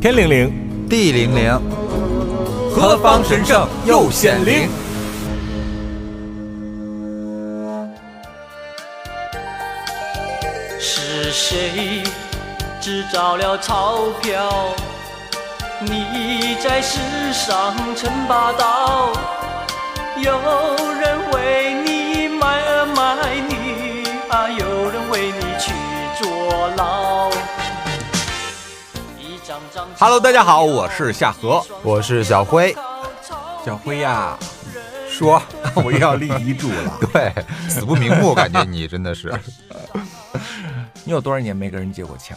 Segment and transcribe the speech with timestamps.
[0.00, 1.60] 天灵灵，地灵灵，
[2.70, 4.68] 何方神圣又显灵？
[10.78, 12.04] 是谁
[12.80, 14.72] 制造了钞票？
[15.80, 17.00] 你在世
[17.32, 19.12] 上称霸道，
[20.16, 20.30] 有
[21.00, 21.74] 人为
[29.98, 32.74] Hello，大家好，我是夏荷，我是小辉。
[33.64, 34.38] 小辉呀，
[35.08, 35.42] 说，
[35.76, 36.98] 我又要立遗嘱了。
[37.12, 37.32] 对，
[37.68, 39.32] 死不瞑目，感觉你真的是
[41.04, 42.36] 你有多少年没跟人借过钱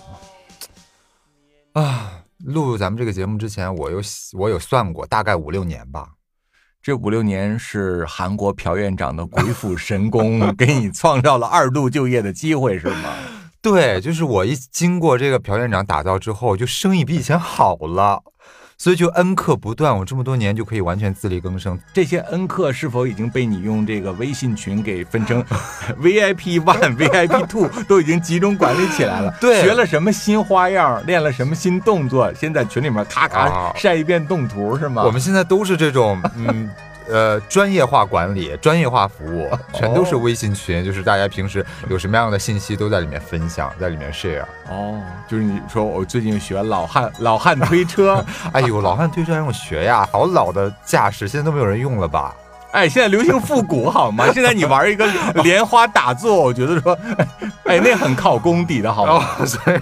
[1.74, 1.82] 了？
[1.82, 2.12] 啊。
[2.44, 4.02] 录咱们这个节目之前，我有
[4.34, 6.08] 我有算过，大概五六年吧。
[6.82, 13.14] 这五六年是韩国朴院长的鬼斧神工，给你创造了二度就业的机会，是吗？
[13.62, 18.24] 对，就是我一经过这个朴院长打造之后，就生意比以前好了。
[18.78, 21.80] 所以就恩客不断，我这么多年就可以完全自力更生。
[21.94, 25.44] 这些恩客是否已经被你用这个微信群给分成
[26.02, 29.32] VIP One、VIP Two 都已经集中管理起来了？
[29.40, 35.04] 对，学了什么新花样，练了什么新动作，先在群里面咔咔晒一遍动图是吗？
[35.04, 36.68] 我们现在都是这种，嗯。
[37.12, 44.44] 呃，专业化管理、专业化服务，全都是微信群，就是大家平时有什么样的信息都在里面分享，在里面 share。
[44.70, 52.34] 哦，就是你说我最近学老汉老汉推车， 哎呦，老汉推车还用学呀，好老的架势，现在都没有人用了吧？
[52.72, 54.26] 哎，现在流行复古好吗？
[54.34, 55.06] 现在你玩一个
[55.44, 56.98] 莲花打坐，我觉得说，
[57.66, 59.46] 哎，那很考功底的好吗？
[59.46, 59.80] 所以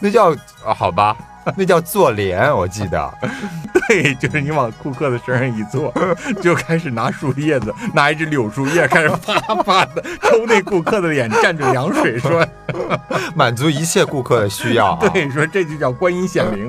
[0.00, 0.30] 那叫
[0.64, 1.16] 啊，好吧。
[1.56, 3.14] 那叫坐莲，我记得，
[3.86, 5.94] 对，就是你往顾客的身上一坐，
[6.42, 12.44] 就开始拿树叶子，拿一只柳树叶，开始啪啪的抽那顾客的脸，蘸着凉水，说
[13.36, 14.96] 满足一切顾客的需要。
[14.96, 16.68] 对，说这就叫观音显灵。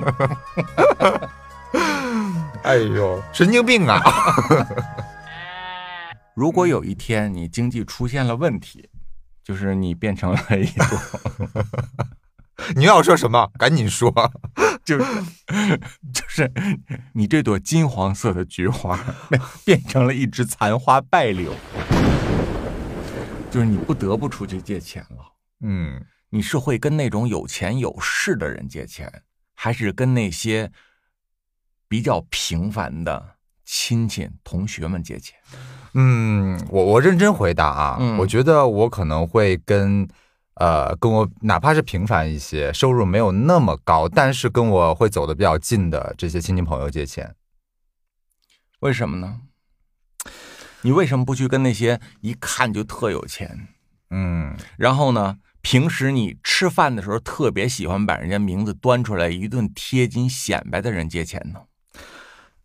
[2.68, 4.04] 哎呦，神经病啊！
[6.36, 8.90] 如果有一天你经济出现了问题，
[9.42, 10.86] 就是你变成了一朵。
[12.76, 13.50] 你要说什么？
[13.58, 14.12] 赶紧说。
[14.84, 16.52] 就就是
[17.14, 19.00] 你这朵金黄色的菊花
[19.64, 21.54] 变成了一只残花败柳，
[23.50, 25.34] 就是你不得不出去借钱了。
[25.62, 29.24] 嗯，你是会跟那种有钱有势的人借钱，
[29.56, 30.70] 还是跟那些
[31.88, 35.38] 比较平凡的亲戚同学们借钱？
[35.94, 40.08] 嗯，我我认真回答啊，我觉得我可能会跟。
[40.60, 47.36] 呃，跟我哪怕是平凡一些，收入没有那么高，但是跟我会走的比较近的这些亲戚朋友借钱，
[48.80, 49.42] 为什么呢？
[50.82, 53.68] 你为什么不去跟那些一看就特有钱，
[54.10, 61.62] 嗯，然后呢，平时你吃饭的时候特别喜欢把人家名字端出来一顿贴金显摆的人借钱呢？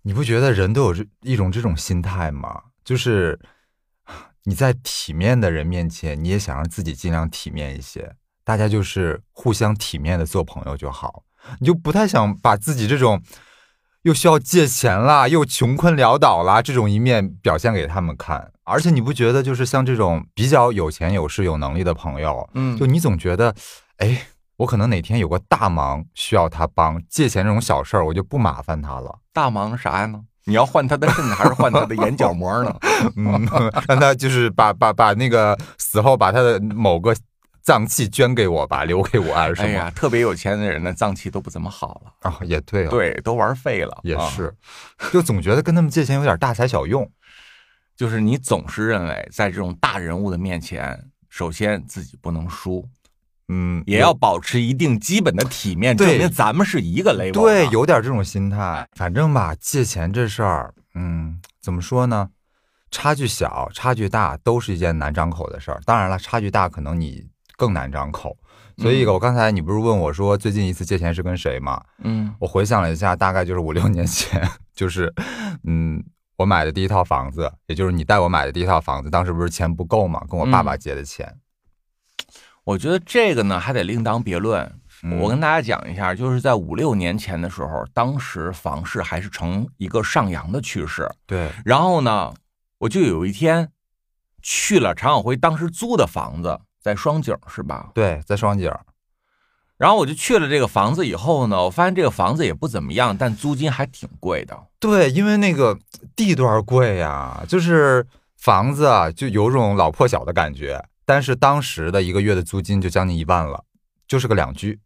[0.02, 2.62] 你不觉得人都有这一种这种心态吗？
[2.84, 3.38] 就是。
[4.44, 11.22] 你在体面的人面前，你也想让自己尽量体面一些，大家就是互相体面的做朋友就好。
[11.60, 13.22] 你就不太想把自己这种
[14.02, 18.50] 又需要借钱啦，又穷困潦倒啦这种一面表现给他们看。
[18.64, 23.54] 而且你不觉得，就是像这种比较有钱有势有能力的朋友，嗯，就你总觉得，
[23.98, 24.26] 哎，
[24.62, 29.18] 我可能哪天有个大忙需要他帮，借钱这种小事儿，我就不麻烦他了。
[29.32, 30.22] 大忙啥呀呢？
[30.44, 32.78] 你要换他的肾还是换他的眼角膜呢？
[33.16, 33.44] 嗯，
[33.88, 37.12] 让他就是把把把那个死后把他的某个
[37.60, 39.68] 脏器捐给我吧，留给我还是什么？
[39.68, 44.54] 哎呀，特别有钱的人呢，脏器都不怎么好了啊，也对，对，都玩废了，也是，
[45.12, 47.10] 就总觉得跟他们借钱有点大材小用。
[47.96, 52.88] 就是你总是认为在这种大人物的面前，首先自己不能输。
[53.52, 57.32] 嗯，也要保持一定基本的体面，证明咱们是一个 level。
[57.32, 58.88] 对，有点这种心态。
[58.96, 62.30] 反正吧，借钱这事儿，嗯，怎么说呢？
[62.90, 65.80] 差距小，差距大，都是一件难张口的事儿。
[65.84, 67.26] 当然了，差距大，可能你
[67.56, 68.36] 更难张口。
[68.78, 71.82] 所以，我刚才你不是问我说，最近一次借钱是跟谁吗？
[72.04, 75.12] 嗯，我回想了一下，大概就是五六年前，就是，
[75.64, 76.02] 嗯，
[76.36, 81.30] 我买的第一套房子，也就是你带我买的第一套房子，当时不是钱不够嘛，跟我爸爸借的钱。
[82.64, 84.72] 我觉得这个呢还得另当别论。
[85.20, 91.10] 我跟大家讲一下，就是在五六年前的时候，当时房市还是呈一个上扬的趋势。
[91.26, 91.50] 对。
[91.64, 92.32] 然后呢，
[92.78, 93.68] 我就有一天
[94.42, 97.90] 去了常小辉当时租的房子，在双井是吧？
[97.94, 98.72] 对，在双井。
[99.76, 104.56] 然后我就去了这个房子以后呢，我发现这个房子也不怎么样，但租金还挺贵的。
[104.78, 105.76] 对，因为那个
[106.14, 108.06] 地段贵呀，就是
[108.36, 110.80] 房子啊，就有种老破小的感觉。
[111.04, 113.64] 但是当时的一个月的租金就将近一万了，
[114.06, 114.78] 就是个两居。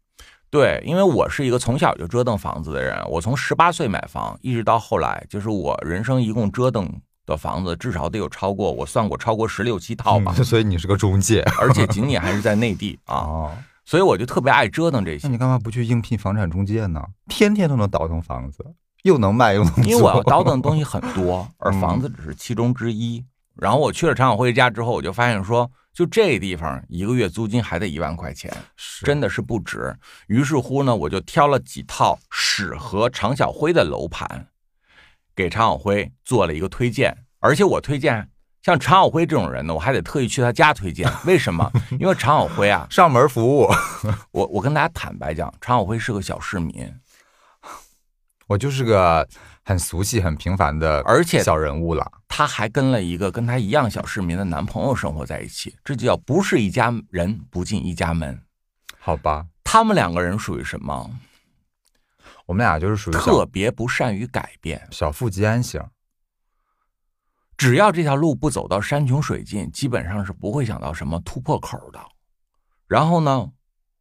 [0.49, 6.89] 对，因为我是一个从小就折腾房子的人，我从十八岁买房，一直到后来，就是我人生一共折腾
[7.25, 10.31] 的房子至少得有超过，我算过超过十六七套吧。
[10.43, 13.51] 所以你是个中介，而且仅仅还是在内地啊，
[13.83, 15.27] 所以我就特别爱折腾这些。
[15.27, 17.03] 那你干嘛不去应聘房产中介呢？
[17.27, 18.65] 天天都能倒腾房子，
[19.03, 23.21] 又能卖又能因为我要倒腾的东西很多， 而房子只是其中之一。
[23.57, 25.69] 然后我去了常小辉家之后，我就发现说。
[25.97, 28.55] 就这地方一个月租金还得一万块钱，
[29.03, 29.97] 真的是不值。
[30.27, 34.49] 于是乎呢，我就挑了几套适合常小辉的楼盘，
[35.35, 37.17] 给常小辉做了一个推荐。
[37.39, 38.29] 而且我推荐
[38.61, 41.11] 像常小辉这种人呢，我还得特意去他家推荐。
[41.25, 41.71] 为什么？
[41.99, 43.67] 因为常小辉啊， 上门服务。
[44.29, 46.93] 我我跟大家坦白讲，常小辉是个小市民，
[48.45, 49.27] 我就是个。
[49.67, 52.09] 很俗气、很平凡的，而且小人物了。
[52.29, 58.41] 他还跟了一个跟他一样小市民的男朋友生活在一起，这就叫不是一家人不进一家门。
[58.97, 61.11] 好吧，他们两个人属于什么？
[62.45, 65.83] 我们俩就是属于特别不善于改变，小富即安型。
[67.57, 71.99] 只要这条路不走到山穷水尽，基本上是不会想到什么突破口的。
[72.87, 73.51] 然后呢，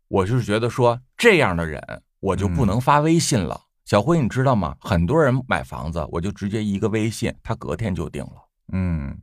[0.07, 3.63] 我就是觉得说这样的人，我就不能发微信了。
[3.87, 4.75] 小辉，你知道吗？
[4.81, 8.33] 很多人买房子，我就直接一个微信，他隔天就定了。
[8.73, 9.17] 嗯，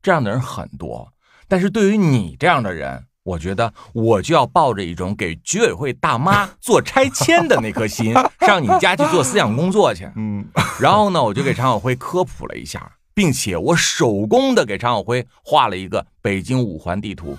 [0.00, 1.12] 这样的人很多。
[1.46, 10.10] 但是对于你这样的人，我觉得我就要抱着一种给居委会大妈 做拆迁的那颗心，上你家去做思想工作去。
[10.16, 10.42] 嗯，
[10.80, 17.36] 然后呢，我就给常小辉科普了一下，并且我手工的给常小辉画了一个北京五环地图。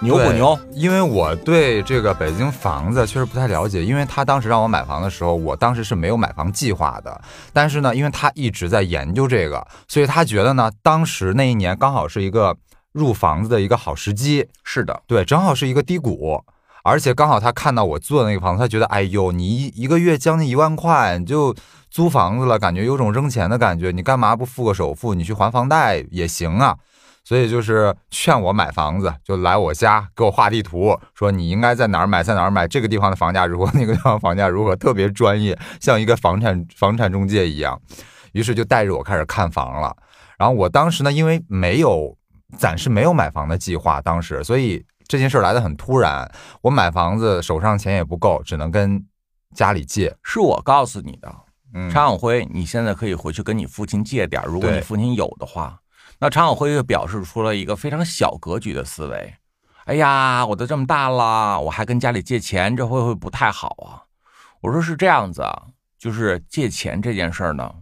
[0.00, 0.58] 牛不牛？
[0.72, 3.82] 因为我对这个北京房子确实不太了解。
[3.82, 7.20] 因为他当时让我买房的时候，我当时是没有买房计划的。
[7.52, 12.54] 但是呢，因为他一直在研究这个，所以他觉得呢，当时那一年刚好是一个
[12.92, 14.46] 入房子的一个好时机。
[14.62, 16.44] 是的，对，正好是一个低谷，
[16.84, 21.54] 而且刚好他看到我租的那个房子，他觉得，哎呦，你一一个月将近一万块，你就
[21.90, 26.76] 租房子了，感觉有种扔钱的感觉，你干嘛不付个首付，你去还房贷也行啊。
[27.26, 37.82] 所以就是劝我买房子，就来我家给我画地图，说你应该在哪儿买，在哪儿买，这个地方的房价如何，那个地方房价如何，特别专业，像一个房产房产中介一样。
[38.30, 39.96] 于是就带着我开始看房了。
[40.38, 42.16] 然后我当时呢，因为没有
[42.56, 46.30] 暂时没有买房的计划，当时所以这件事来的很突然。
[46.62, 49.04] 我买房子手上钱也不够，只能跟
[49.52, 50.14] 家里借。
[50.22, 51.34] 是我告诉你的，
[51.90, 55.80] 常永辉，你现在可以回去跟你父亲借点，如果你父亲有的话。
[56.18, 59.34] 那常晓辉又表示出了一个非常小格局的思维。
[59.84, 64.02] 哎呀，我都这么大了，我还跟家里借钱，这会不会不太好啊？
[64.60, 65.62] 我说是这样子啊，
[65.98, 67.72] 就是借钱这件事儿呢，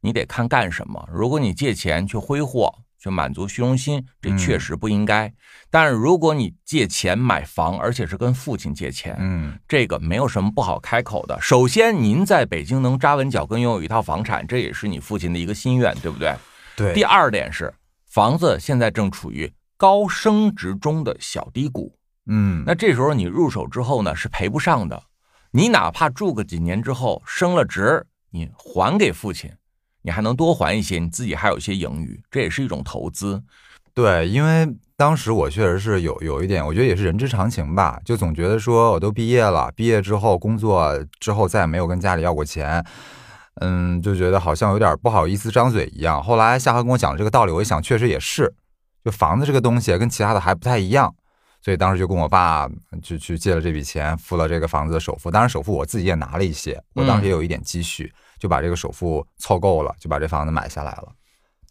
[0.00, 1.08] 你得看干什么。
[1.12, 5.32] 如果你借钱去挥霍，去满足虚荣心，这确实不应该。
[5.70, 11.38] 但是如果你借钱买房，而且是跟父亲借钱，嗯，这个没有什么不好开口的。
[11.40, 16.34] 首先，您在北京能扎稳脚跟，拥有一套房产，这也是你父亲的一个心愿，对不对？
[16.74, 16.92] 对。
[16.94, 17.72] 第二点是。
[18.12, 25.02] 房子现在正处于高升值中的小低谷，嗯，那这时候你入手之后呢是赔不上的。
[25.50, 29.50] 你哪怕住个几年之后升了值，你还给父亲，
[30.02, 33.42] 你还能多还一些，你自己还有一些盈余，这也是一种投资。
[33.94, 42.84] 对，因为当时我确实是有有一点，我觉得也是人之常情吧，就总觉得说我都毕业了，毕业之后工作之后再也没有跟家里要过钱。
[43.60, 46.22] 嗯，就觉得好像有点不好意思张嘴一样。
[46.22, 48.52] 后来夏荷跟我讲这个道理，我一想，确实也是，
[49.04, 51.14] 就房子这个东西跟其他的还不太一样，
[51.60, 52.68] 所以当时就跟我爸
[53.02, 55.30] 去去借了这笔钱，付了这个房子的首付。
[55.30, 61.08] 当然，首付我自己也拿了一些，我当时也有一点积蓄，就把这个首付凑够了，就把这房子买下来了。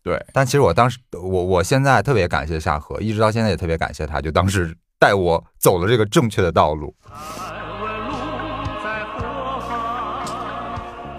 [0.03, 6.95] 对，但其实我当时，我我现在特别感谢夏荷，一直到现在也特别感谢他，就当时带我走了这个正确的道路。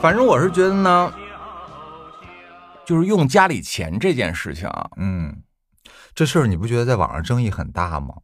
[0.03, 1.15] 反正我是觉得呢，
[2.85, 5.45] 就是用家里钱这件事情啊，嗯，
[6.13, 8.17] 这事儿你不觉得在网上争议很大吗？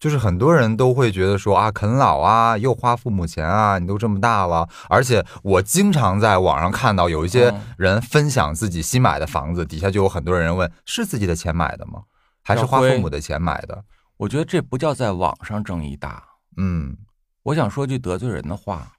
[0.00, 12.04] 就是很多人都会觉得说啊，啃老啊，又花父母钱啊，你都这么大了，而且我经常在网上看到有一些人分享自己新买的房子，底下就有很多人问：是自己的钱买的吗？
[12.42, 13.84] 还是花父母的钱买的？
[14.16, 16.24] 我觉得这不叫在网上争议大，
[16.56, 16.96] 嗯，
[17.42, 18.92] 我想说句得罪人的话。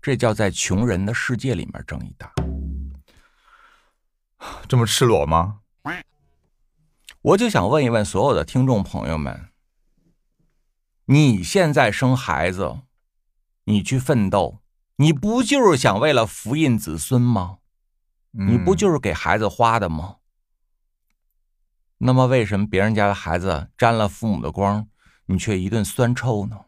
[0.00, 2.32] 这叫在穷人的世界里面挣一大，
[4.68, 5.60] 这么赤裸吗？
[7.20, 9.48] 我就想问一问所有的听众朋友们：
[11.06, 12.82] 你现在生孩子，
[13.64, 14.60] 你去奋斗，
[14.96, 17.58] 你不就是想为了福荫子孙吗？
[18.30, 20.18] 你不就是给孩子花的吗？
[21.98, 24.88] 那么为什么别人家的孩子沾了父母的光，
[25.26, 26.66] 你却一顿酸臭呢？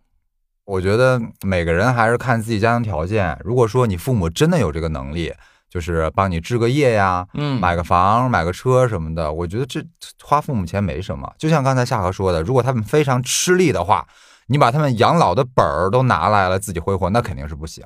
[0.71, 3.37] 我觉得每个人还是看自己家庭条件。
[3.45, 5.35] 如果说你父母真的有这个能力，
[5.69, 9.85] 就是帮你置个业呀，嗯买个房、买个车什么的，我觉得这
[10.23, 11.29] 花父母钱没什么。
[11.37, 14.07] 就像刚才夏荷说的，如果他们非常吃力的话，
[14.47, 17.85] 你把他们养老的本儿都拿来了，自己挥霍，那肯定是不行，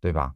[0.00, 0.32] 对吧？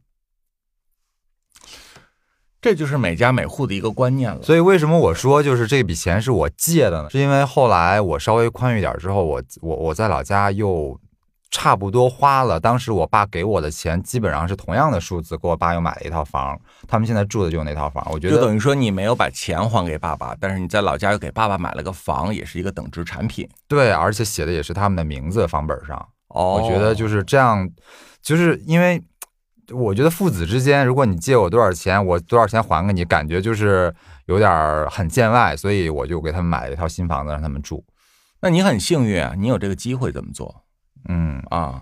[2.61, 4.41] 这就是每家每户的一个观念了。
[4.43, 7.09] 所以为什么我说就是这笔钱是我借的呢？
[7.09, 10.99] 是因为后来我稍微宽裕点之后，我我我在老家又
[11.49, 16.57] 差不多花了当时我爸给我的钱，基本上是同样的数字，给我爸又买了一套房。
[16.87, 23.49] 他们现在住的就是那套房，我觉得就等于说你没有把钱还给爸爸，但是你在老家又给爸爸买了个房，也是一个等值产品。
[23.67, 25.97] 对，而且写的也是他们的名字房本上。
[26.27, 27.69] 哦我觉得就是这样，
[28.21, 29.01] 就是因为
[29.73, 33.93] 我觉得父子之间，如果你借我多少钱，我多少钱还给你，感觉就是
[34.25, 37.83] 有点儿很见外，所以我就给他们买了一套新房子让他们住。
[38.41, 40.63] 那你很幸运啊，你有这个机会这么做
[41.07, 41.81] 嗯啊。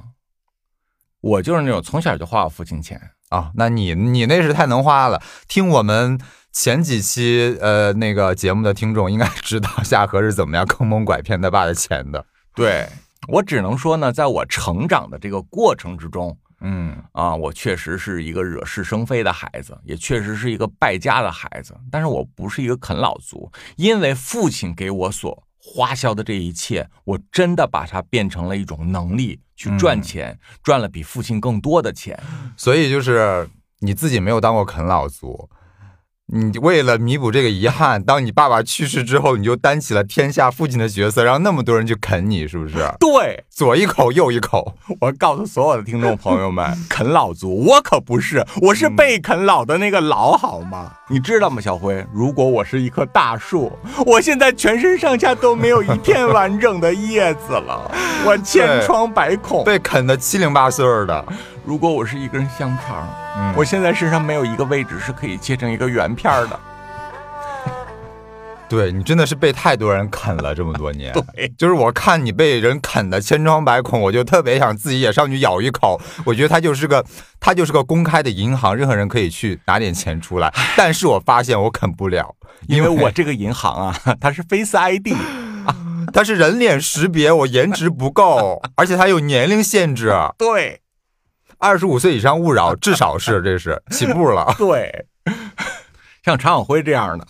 [1.22, 5.22] 我就是那种从小就花我父亲钱，啊，那你你那是太能花了。
[5.48, 6.20] 听我们
[6.54, 12.26] 前几期呃那个节目的听众应该 知道夏荷是怎么样坑蒙拐骗他爸的钱的。
[12.56, 12.88] 对
[13.28, 32.18] 我只能说呢，在我成长的这个过程之中嗯啊，我确实是一个惹是生非的孩子，也确实是一个败家的孩子，但是我不是一个啃老族，因为父亲给我所花销的这一切，我真的把它变成了一种能力去赚钱，赚了比父亲更多的钱。
[32.58, 33.50] 所以就是
[33.80, 35.50] 你自己没有当过啃老族，
[36.32, 42.76] 你为了弥补这个遗憾，当你爸爸去世之后，你就担起了天下父亲的角色，让那么多人去啃你，是不是？
[43.00, 50.92] 对，左一口右一口，我告诉所有的听众朋友们，啃老族我可不是，我是被啃老的那个老，好吗？
[51.10, 52.06] 你知道吗，小辉？
[52.14, 53.72] 如果我是一棵大树，
[54.06, 57.90] 我现在全身上下都没有一片完整的叶子了，
[58.24, 59.64] 我千疮百孔。
[59.64, 61.26] 被啃得七零八碎儿的。
[61.70, 63.08] 如果我是一根香肠，
[63.38, 66.60] 嗯我现在身上没有一个位置是可以切成一个圆片儿的。
[68.68, 71.14] 对你真的是被太多人啃了这么多年。
[71.36, 76.02] 对，就是我看你被人啃的千疮百孔，我就特别想自己也上去咬一口。
[76.26, 77.06] 我觉得它就是个，
[77.40, 80.52] 它就是个公开的银行，任何人可以去拿点钱出来。
[80.76, 82.34] 但是我发现我啃不了，
[82.68, 85.10] 因为我这个银行啊， 它是 Face ID，
[86.12, 90.82] 它是人脸识别，我颜值不够，而且它有年龄限制，对
[91.60, 94.56] 二十五岁以上勿扰， 至少是这是 起步了。
[94.58, 95.06] 对。
[96.24, 97.26] 像常晓辉这样的，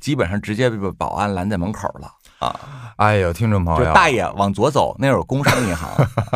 [0.00, 2.92] 基本上直接被保安拦在门口了啊！
[2.96, 5.88] 哎呦，听众朋友，大爷往左走，那有工商银行，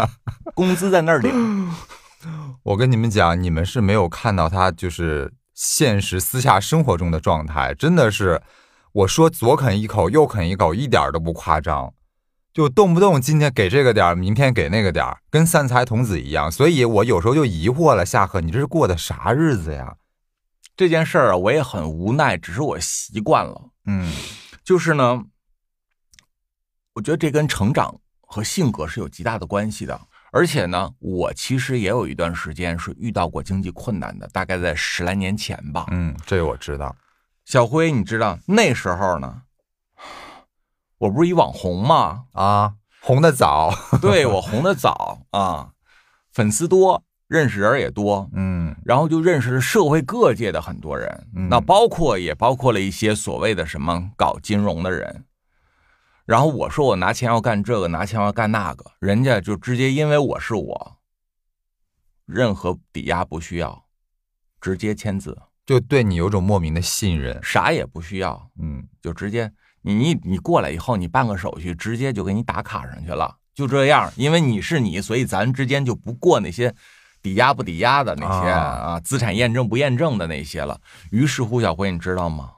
[0.55, 1.71] 工资在那儿领。
[2.63, 8.41] 我跟你们讲，你们是没有看到他就是现实私下生活中的状态，真的是，
[8.93, 11.93] 我说左啃一口，右啃一口，一点都不夸张，
[12.55, 16.51] 就动不动今天给这个点儿，明天给那个点儿，跟三才童子一样。
[16.51, 19.97] 所以我有时候就疑惑了，夏荷，你这是过的啥日子呀？
[20.77, 23.71] 这件事儿啊，我也很无奈，只是我习惯了。
[23.87, 24.09] 嗯
[24.63, 25.25] 就是呢，
[26.95, 30.01] 我觉得这跟成长和性格是有极大的关系的。
[30.31, 35.87] 而且呢，我其实也有一段时间是遇到过经济困难的，大概在十来年前吧。
[35.91, 36.95] 嗯，这个我知道。
[37.45, 39.43] 小辉，你知道那时候呢，
[40.99, 42.27] 我不是一网红吗？
[42.33, 45.73] 啊，红的早， 对我红的早啊，
[46.33, 55.25] 粉丝多，认识人也多，嗯然后就认识了社会各界的很多人，嗯那包括也包括了一些所谓的什么搞金融的人。
[56.27, 60.97] 然后我说我拿钱要干这个，拿钱要干那个，人家就直接因为我是我，
[62.25, 63.85] 任何抵押不需要，
[64.59, 65.37] 直接签字，
[65.67, 67.39] 就对你有种莫名的信任。
[67.43, 69.53] 啥也不需要，嗯就直接
[69.87, 74.11] 你你你过来以后，你办个手续，直接就给你打卡上去了，就这样。
[74.17, 76.75] 因为你是你，所以咱之间就不过那些
[77.23, 80.81] 抵押不抵押的那些啊啊，资产验证不验证的那些了。
[81.11, 82.51] 于是乎，小辉，你知道吗？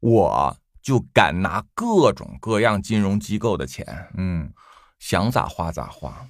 [0.00, 3.86] 我就敢拿各种各样金融机构的钱，
[4.18, 4.52] 嗯，
[4.98, 6.26] 想咋花咋花。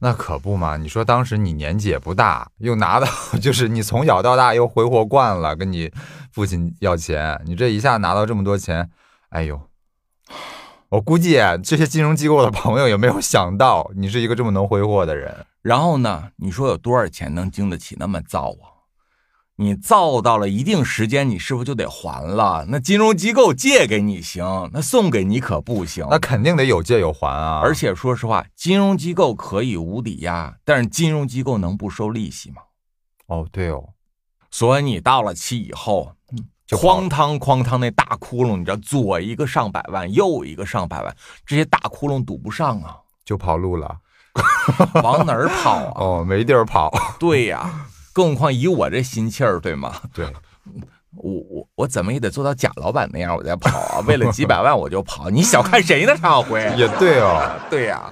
[0.00, 0.76] 那可不嘛！
[0.76, 3.06] 你说当时你年纪也不大，又拿到
[3.40, 5.90] 就是你从小到大又挥霍惯了，跟你
[6.34, 8.90] 父亲要钱，你这一下拿到这么多钱，
[9.28, 9.60] 哎呦！
[10.88, 15.46] 我估计这些金融机构的朋友也没有想到你是一个这么能挥霍的人。
[15.62, 18.74] 然后呢，你说有多少钱能经得起那么造啊？
[19.56, 22.66] 你造到了一定时间，你是不是就得还了？
[22.68, 26.04] 那金融机构借给你行，那送给你可不行。
[26.10, 27.60] 那肯定得有借有还啊！
[27.62, 32.62] 而且说实话，金融机构可以无抵押，但是金融机构能不收利息吗？
[33.26, 33.90] 哦，对哦，
[34.54, 41.12] 所以你到了期以后，嗯哐当哐当那大窟窿，你知道左一个上百万，右一个上百万，
[41.44, 43.96] 这些大窟窿堵不上啊，就跑路了，
[45.02, 45.92] 往哪儿跑啊？
[45.98, 46.92] 哦，没地儿跑。
[47.18, 49.92] 对呀，更何况以我这心气儿，对吗？
[50.14, 50.24] 对，
[51.16, 53.98] 我我我怎么也得做到贾老板那样，我再跑啊！
[54.06, 56.16] 为了几百万我就跑，你小看谁呢？
[56.16, 58.08] 常辉也对哦，对呀。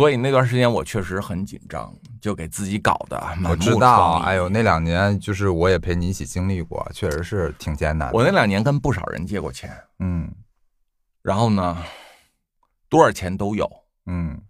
[0.00, 3.22] 所以那段时间我确实很紧张，就给自己搞的。
[3.44, 8.10] 我知道，哎呦，那两年就是我也陪你一起经历过，确实是挺艰难。
[8.10, 10.32] 我那两年跟不少人借过钱，嗯，
[11.20, 11.76] 然后呢，
[12.88, 13.70] 多少钱都有，
[14.06, 14.40] 嗯。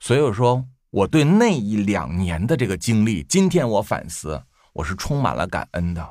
[0.00, 6.04] 所以我说，我对那一两年的这个经历，今天我反思，我是充满了感恩的。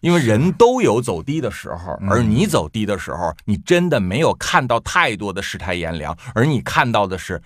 [0.00, 7.40] 因为人都有走低的时候，而你走低的时候，你真的没有看到太多的世态炎凉，而你看到的是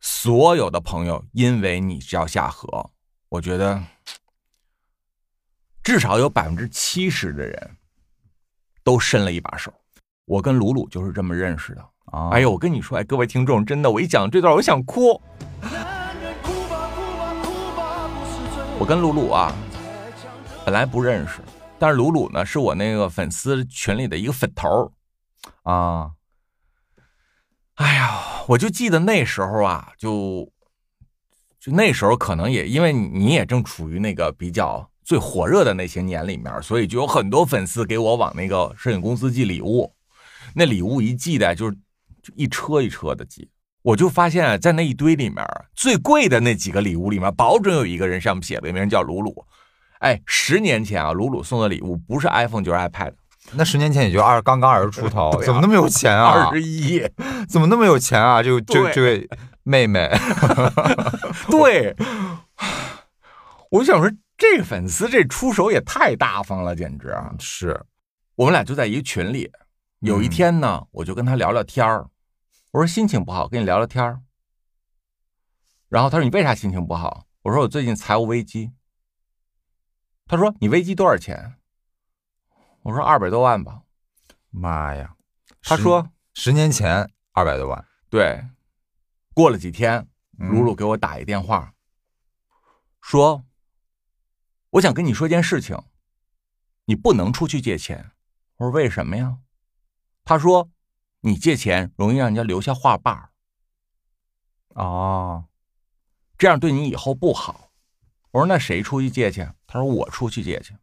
[0.00, 2.90] 所有的朋友因为你要下河。
[3.28, 3.82] 我觉得
[5.82, 7.76] 至少有百分之七十的人
[8.84, 9.72] 都伸了一把手。
[10.24, 11.82] 我跟鲁鲁就是这么认识的
[12.12, 12.30] 啊！
[12.30, 15.20] 哎呦，我跟你说，哎，各位听众，真的，我一讲这段，我想哭。
[18.78, 19.52] 我跟露露啊，
[20.64, 21.40] 本来不认识。
[21.78, 24.92] 但是鲁鲁呢，是我那个粉丝群里的一个粉头
[25.62, 26.12] 啊。
[27.74, 30.50] 哎呀，我就记得那时候啊，就
[31.60, 39.94] 就那时候可能也因为你也正处于那个比较最火热的那些年里面，所以就有很多粉丝给我往那个摄影公司寄礼物。
[40.54, 41.76] 那礼物一寄的，就是
[42.34, 43.50] 一车一车的寄。
[43.82, 49.44] 我就发现，在那一堆里面，最贵的那几个礼物里面，保准有一个人上面写的名叫鲁鲁。
[50.00, 53.12] 哎，十年前啊，鲁鲁送的礼物不是 iPhone 就是 iPad，
[53.52, 56.48] 那十年前也就二刚刚二十出头，怎么那么有钱啊？
[56.48, 57.00] 二十一，
[57.48, 58.42] 怎么那么有钱啊？
[58.42, 59.28] 这这这位
[59.62, 60.10] 妹妹，
[61.50, 61.96] 对，
[63.70, 67.34] 我就想说，这个粉丝这出手也太大方了，简直啊！
[67.40, 67.84] 是，
[68.34, 69.50] 我们俩就在一个群里，
[70.00, 72.06] 有一天呢，我就跟他聊聊天儿，
[72.72, 74.20] 我说心情不好，跟你聊聊天儿，
[75.88, 77.24] 然后他说你为啥心情不好？
[77.42, 78.72] 我说我最近财务危机。
[80.26, 81.56] 他说：“你危机多少钱？”
[82.82, 83.82] 我说：“二百多万吧。”
[84.50, 85.16] 妈呀！
[85.62, 88.44] 他说：“十年前二百多万。”对。
[89.34, 90.08] 过了几天，
[90.38, 91.74] 鲁鲁给我打一电话，
[93.00, 93.44] 说
[94.70, 95.80] ：“我想跟你说件事情，
[96.86, 98.10] 你不能出去借钱。”
[98.56, 99.38] 我说：“为什么呀？”
[100.24, 100.70] 他说
[101.20, 103.30] ：“你借钱容易让人家留下话把儿。”
[104.74, 105.44] 哦，
[106.36, 107.65] 这样对你以后不好。
[108.36, 110.76] 我说：“那谁出去借去？”他说：“我出去借去，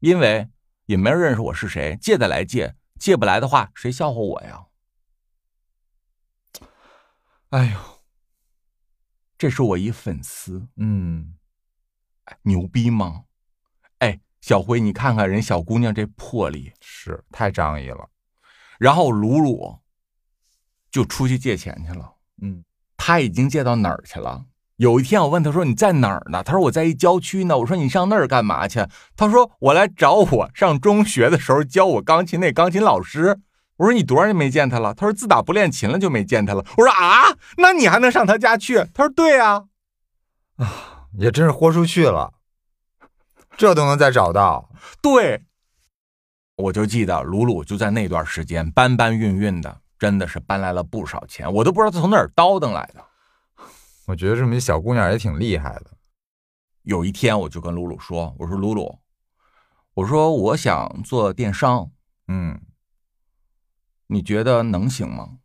[0.00, 0.48] 因为
[0.86, 4.66] 也没人认识我是谁，借得来借，借不来的话，谁笑话我呀？”
[7.50, 8.02] 哎呦，
[9.38, 11.38] 这是我一粉丝，嗯，
[12.42, 13.26] 牛逼吗？
[13.98, 18.10] 哎，小辉，你看看人小姑娘这魄力，是太仗义了。
[18.80, 19.78] 然后鲁鲁
[20.90, 22.64] 就出去借钱去了，嗯，
[22.96, 24.46] 他已经借到哪儿去了？
[24.76, 28.84] 有一天，我问他说：“你在哪儿呢？”他说：“我在一郊区呢。”我说：“你上那儿干嘛去？”
[29.16, 33.38] 他说：“我来找我上中学的时候教我钢琴那钢琴老师。”
[33.76, 39.64] 我说：“你多少年没见他了？”他说：“自打不练琴了就没见他了。”我说：“啊，那你还能上他家去？”他说：“对啊。”
[40.56, 42.32] 啊，也真是豁出去了，
[43.56, 44.70] 这都能再找到。
[45.00, 45.42] 对，
[46.56, 53.04] 我就记得鲁鲁就在那段时间搬搬运运的，真的是搬来了不少钱，我都不知道他从哪儿倒腾来的。
[54.12, 55.96] 我觉得这么一小姑娘也挺厉害的。
[56.82, 58.98] 有一天，我就跟露露说：“我说露露，
[59.94, 61.90] 我说我想做电商，
[62.28, 62.60] 嗯，
[64.08, 65.38] 你觉得能行吗？”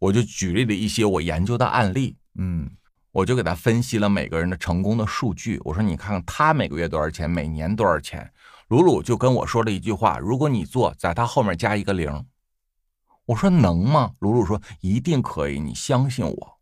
[0.00, 2.70] 我就举例了一些我研究的案例，嗯，
[3.12, 5.60] 我就给她分析了每个人的成功的数据。
[5.62, 8.32] 我说：“你看看他每个月多少钱，每年多少钱。”
[8.68, 12.26] 鲁鲁就跟我说了一句话：“如果你做，在他后面加一个零。”
[13.26, 16.55] 我说：“能吗？”鲁鲁说：“一定可以，你相信我。”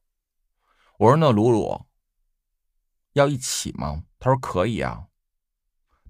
[0.98, 1.86] 我说：“那鲁鲁
[3.14, 5.06] 要一起吗？”他说：“可以啊。”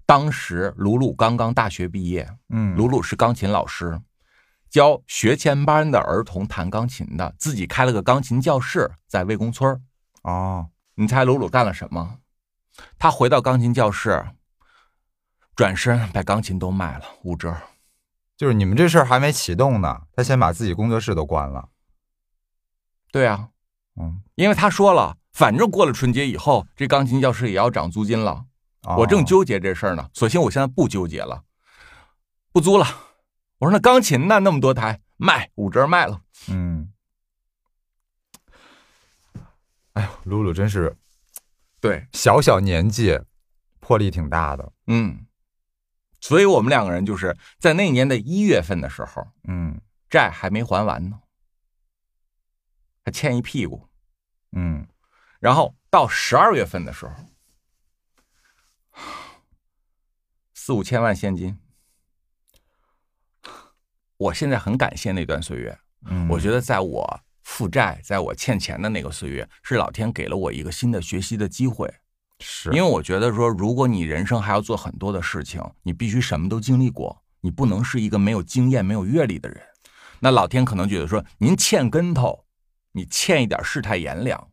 [0.05, 3.99] 当时鲁鲁刚刚大学毕业，嗯，鲁鲁是钢琴老师，
[4.69, 9.83] 教学前班的儿童弹钢琴的，自己开了个钢琴教室在魏公村
[10.21, 12.19] 哦，你猜鲁鲁干了什么？
[12.99, 14.23] 他回到钢琴教室，
[15.55, 17.57] 转身把钢琴都卖了，五折。
[18.37, 21.69] 就是你们这事儿还没启动呢，他先把自己工作室都关了。
[23.11, 23.49] 对啊。
[23.99, 28.45] 嗯，因为他说了，反正过了春节以后，这钢琴教室也要涨租金了。
[28.97, 31.43] 我正纠结这事儿呢，索性我现在不纠结了，
[32.51, 32.85] 不租了。
[33.57, 34.39] 我说那钢琴呢？
[34.41, 36.21] 那么多台，卖五折卖了。
[36.49, 36.91] 嗯，
[39.93, 40.95] 哎呦，露露真是，
[41.79, 43.19] 对，小小年纪
[43.79, 44.71] 魄力挺大的。
[44.87, 45.25] 嗯，
[46.19, 51.17] 所以我们两个人就是在那年的一月份的时候，嗯债还没还完呢，
[53.05, 53.87] 还欠一屁股。
[54.51, 54.85] 嗯
[55.39, 57.13] 然后到十二月份的时候，
[60.55, 61.57] 四五千万现金。
[64.17, 71.93] 我现在很感谢那段岁月，嗯，我觉得在我负债、在我欠钱的那个岁月，是老天给了我一个新的学习的机会。
[72.39, 79.61] 是因为我觉得说，如果你人生还要做很多的事情，你必须什么都经历过，你不能是一个没有经验、没有阅历的人。
[80.21, 82.44] 那老天可能觉得说，您欠跟头，
[82.95, 84.49] 你欠一点世态炎凉，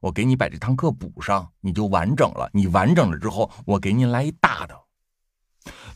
[0.00, 2.50] 我给你把这堂课补上，你就完整了。
[2.52, 4.78] 你完整了之后，我给你来一大的。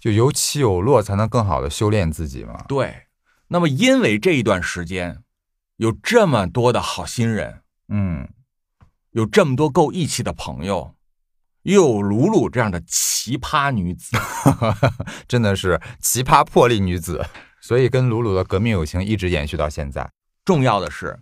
[0.00, 2.64] 就有起有落，才能更好的修炼自己嘛。
[2.66, 3.02] 对，
[3.48, 5.22] 那么因为这一段时间，
[5.76, 8.26] 有这么多的好心人，嗯
[9.10, 10.94] 有这么多够义气的朋友，
[11.64, 14.16] 又有鲁鲁这样的奇葩女子。
[15.28, 17.26] 真的是奇葩魄力女子，
[17.60, 20.10] 所以跟鲁鲁的革命友情一直延续到现在。
[20.46, 21.20] 重要的是，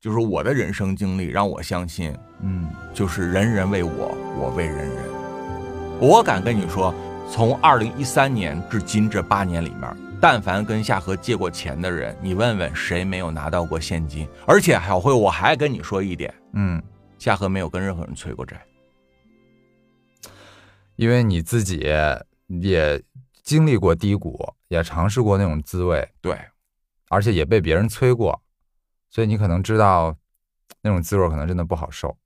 [0.00, 5.04] 就是我的人生经历让我相信，嗯就是人人为我，我为人人。
[6.00, 6.94] 我敢跟你说，
[7.30, 14.26] 从二零一三年至今这八年里面，但凡跟夏荷借过钱的人，你问问谁没有拿到过现金？
[14.46, 16.82] 而且小慧，我还跟你说一点，嗯，
[17.18, 18.58] 夏荷没有跟任何人催过债。
[20.96, 23.02] 因为你自己也
[23.42, 26.38] 经历过低谷，也尝试过那种滋味，对，
[27.10, 28.40] 而且也被别人催过，
[29.10, 30.16] 所以你可能知道
[30.82, 32.16] 那种滋味可能真的不好受。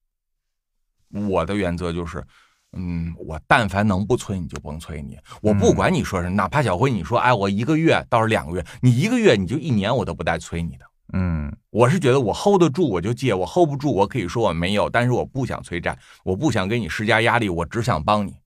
[1.29, 2.25] 我的原则就是，
[2.73, 10.85] 嗯，我但凡能不催你就甭催你，我不管你说什么，哪怕小辉你说，哎，我一个月倒是两个月，你一个月你就一年，我都不带催你的。
[11.13, 11.51] 嗯。
[11.71, 18.37] 我是觉得我 hold 得住我就借，我 hold 不住我可以说我没有，但是我不想催债，我不想给你施加压力，我只想帮你，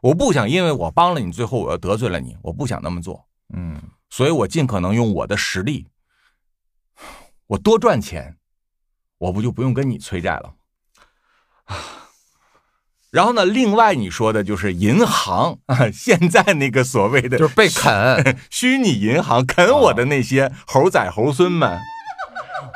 [0.00, 3.78] 我不想因为我帮了你，最后我又得罪了你，我不想那么做，嗯。
[4.08, 5.86] 所以我尽可能用我的实力，
[7.48, 8.36] 我多赚钱，
[9.18, 10.54] 我不就不用跟你催债了。
[13.10, 18.38] 然后呢，另外你说的就是银行啊， 现在那个所谓的就是被啃。
[18.50, 21.78] 虚拟银行啃我的那些猴仔猴孙们，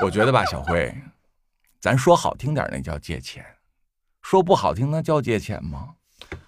[0.01, 0.95] 我觉得吧，小辉，
[1.81, 3.43] 咱说好听点，那叫借钱；
[4.23, 5.97] 说不好听，那叫借钱吗？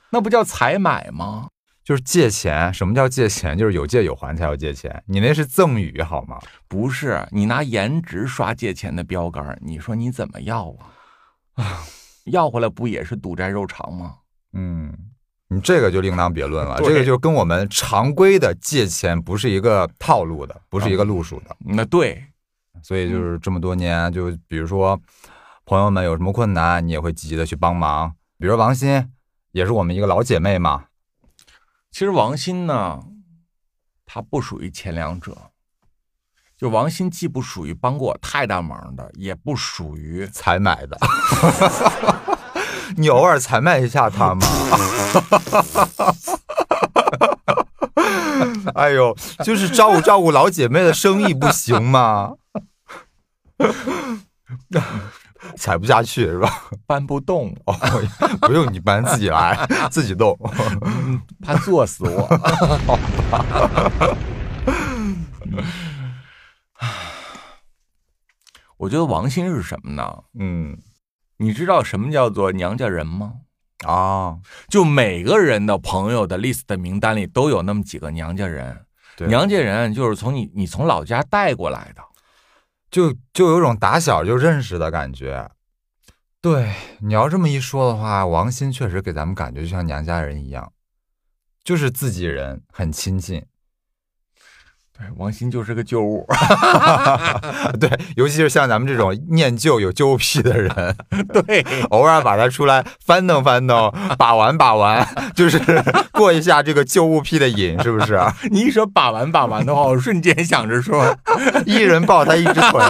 [0.09, 1.51] 那不叫采买吗？
[1.85, 3.57] 就是借钱，什么叫借钱？
[3.59, 5.05] 就是有借有还才叫借钱。
[5.07, 6.39] 你那是赠与好吗？
[6.67, 11.63] 不是，你拿颜值刷借钱的标杆，你说你怎么要啊？
[11.63, 11.83] 啊，
[12.25, 14.15] 要回来不也是赌债肉偿吗？
[14.55, 14.97] 嗯，
[15.49, 16.79] 你这个就另当别论了。
[16.79, 21.55] 这个就跟我们常规的借钱不是一个套路的，不是一个路数的。
[21.59, 22.25] 那对，
[22.83, 24.99] 所以就是这么多年，就比如说
[25.67, 28.15] 朋友们有什么困难，你也会积极的去帮忙。
[28.39, 29.11] 比如王鑫，
[29.53, 30.87] 也是我们一个老姐妹嘛。
[31.95, 33.05] 其实王鑫呢，
[34.05, 35.53] 他不属于前两者。
[36.57, 40.99] 就王鑫既不属于帮过我太大忙的，也不属于采买的，
[42.99, 44.45] 你偶尔采买一下他嘛。
[48.75, 52.35] 哎呦，就是照顾照顾老姐妹的生意不行吗？
[55.57, 56.49] 采不下去是吧？
[56.87, 57.75] 搬不动，哦，
[58.43, 59.57] 不用你搬，自己来，
[59.91, 60.39] 自己动。
[61.43, 62.29] 怕坐死我。
[68.77, 70.25] 我觉得王鑫是什么呢？
[70.39, 70.77] 嗯
[71.39, 73.33] 你知道什么叫做娘家人吗？
[73.87, 78.87] 啊，就每个人的朋友的 list 的名单里都有那么几个娘家人。
[79.17, 82.03] 对娘家人就是从你你从老家带过来的。
[82.95, 85.51] 就就有种打小就认识的感觉。
[86.41, 90.73] 对，你要这么一说的话，王鑫确实给咱们感觉就像娘家人一样，
[91.65, 93.45] 就是自己人，很亲近。
[94.97, 96.25] 对，王鑫就是个旧物。
[97.81, 100.71] 对，尤其是像咱们这种念旧有旧物癖的人，
[101.33, 105.05] 对， 偶尔把它出来翻腾翻腾，把玩把玩，
[105.35, 105.61] 就是
[106.13, 108.21] 过一下这个旧物癖的瘾，是不是？
[108.53, 111.17] 你一说把玩把玩的话，我瞬间想着说
[111.67, 112.81] 一人抱他一只腿。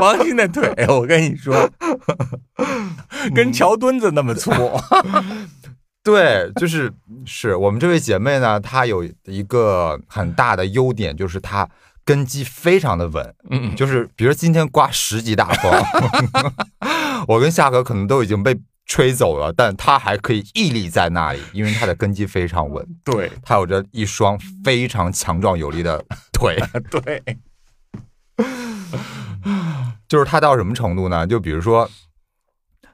[0.00, 1.68] 王鑫的腿，我跟你说，
[3.34, 4.50] 跟桥墩子那么粗。
[6.10, 6.92] 对，就是
[7.24, 11.68] 是我们这位姐妹呢，她有一个很大的优点，就是她
[12.04, 13.34] 根基非常的稳。
[13.50, 15.72] 嗯，就是比如今天刮十级大风，
[17.28, 26.58] 我跟夏哥可能都已经被吹走了，但她还可以屹立在那里，因为她的根基非常稳，对她有着一双非常强壮有力的 腿。
[26.90, 27.22] 对，
[30.08, 31.24] 就是她到什么程度呢？
[31.24, 31.88] 就比如说，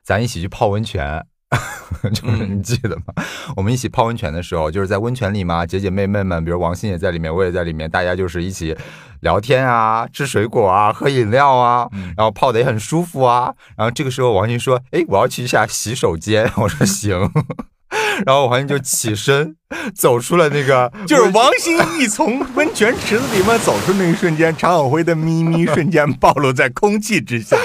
[0.02, 1.24] 咱一起去泡温泉，
[2.12, 3.14] 就是你记得吗？
[3.56, 8.76] 我们一起泡温泉的时候，就是在温泉里嘛，姐姐妹妹们，比如王鑫也在里面，我也在里面，大家就是一起
[9.20, 13.54] 聊天啊，吃水果啊，喝饮料啊，然后泡的也很舒服啊。
[13.76, 17.30] 然后这个时候王鑫说：“哎，我要去一下洗手间。”我说：“行。”
[18.24, 19.54] 然后我好像就起身
[19.94, 27.56] 走出了那个， 就是王心一从温泉池子里面走出那一瞬间，常晓辉的咪咪 瞬间暴露在空气之下。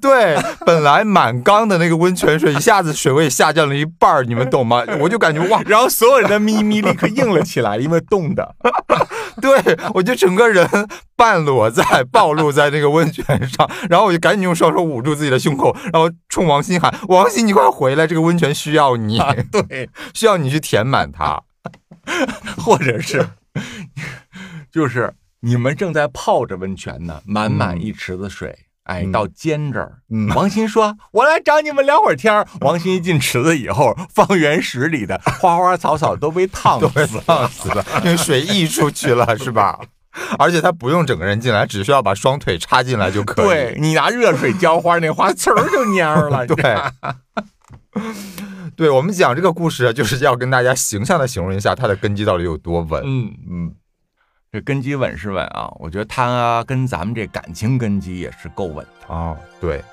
[0.00, 4.82] 对，本来满缸的那个温泉水，一下子水位下降了一半你们懂吗？
[5.00, 8.54] 我就感觉哇，然后所有人的咪咪立刻硬了起来，因为冻的。
[9.42, 10.68] 对，我就整个人
[11.16, 19.18] 半裸在暴露在那个温泉上，然后我就赶紧用双手捂住自己的胸口，然后冲王鑫喊：“王鑫，你快回来，这个温泉需要你，
[19.50, 21.42] 对，需要你去填满它，
[22.58, 23.28] 或者是，
[24.70, 29.98] 就是你们正在泡着温泉呢，满满一池子水。”哎，到肩这儿，
[30.34, 39.78] 王鑫说：“我来找你们聊会儿天儿王鑫一进池子以后，方圆十里的花花草草都被烫死，烫死了，因为水溢出去了，是吧？
[40.38, 43.46] 而且他不用整个人进来，只需要把双腿插进来就可以。
[43.46, 46.46] 对你拿热水浇花，那花呲儿就蔫了。
[46.48, 46.76] 对，
[48.74, 53.02] 对我们讲这个故事，就是要跟大家形象的形容一下它的根基到底有多稳。
[53.04, 53.74] 嗯嗯。
[54.50, 59.36] 这根基稳是稳啊，我觉得他跟咱们这感情根基也是够稳的哦。
[59.60, 59.84] 对，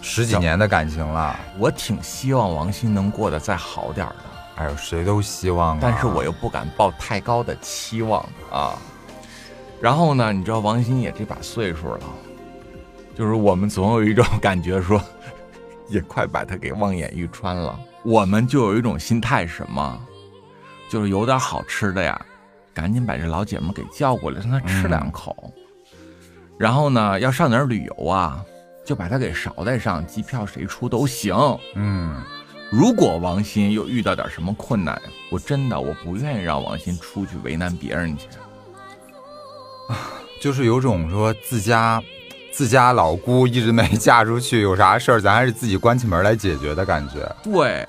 [0.00, 4.14] 十几年的感情了，我挺希望王鑫能过得再好点的。
[4.54, 8.78] 哎呦，谁都希望，但是我又不敢抱太高的期望啊。
[9.80, 12.00] 然后呢，你知道王鑫也这把岁数了，
[13.16, 15.02] 就是我们总有一种感觉说，
[15.88, 17.76] 也快把他给望眼欲穿了。
[18.04, 20.00] 我们就有一种心态，什么，
[20.88, 22.20] 就是有点好吃的呀。
[22.78, 25.52] 赶紧把这老姐们给叫过来，让她吃两口。
[26.56, 28.40] 然后呢，要上哪儿旅游啊？
[28.84, 31.34] 就把她给捎带上，机票谁出都行。
[31.74, 32.22] 嗯，
[32.70, 34.96] 如果王鑫又遇到点什么困难，
[35.28, 38.28] 我真的我不愿意让王鑫出去为难别人去。
[40.40, 42.00] 就是有种说自家
[42.52, 47.28] 自家老姑一直没嫁出去，有啥事儿咱还是自己关起门来解决的感觉。
[47.42, 47.84] 对。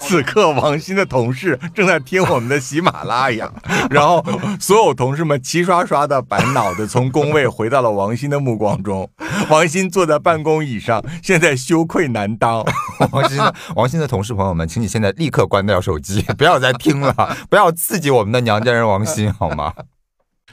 [0.00, 3.52] 此刻，王鑫的同事正在听我们的喜马拉雅，
[3.90, 4.24] 然后
[4.58, 9.10] 所有同事们齐刷刷的把脑袋从工位回到了王鑫的目光中。
[9.50, 12.64] 王鑫坐在办公椅上，现在羞愧难当。
[13.12, 19.72] 王鑫，王鑫的同事朋友们，请你现在立刻关掉手机，不要再听了，不要刺激我们的娘家人王鑫，好吗？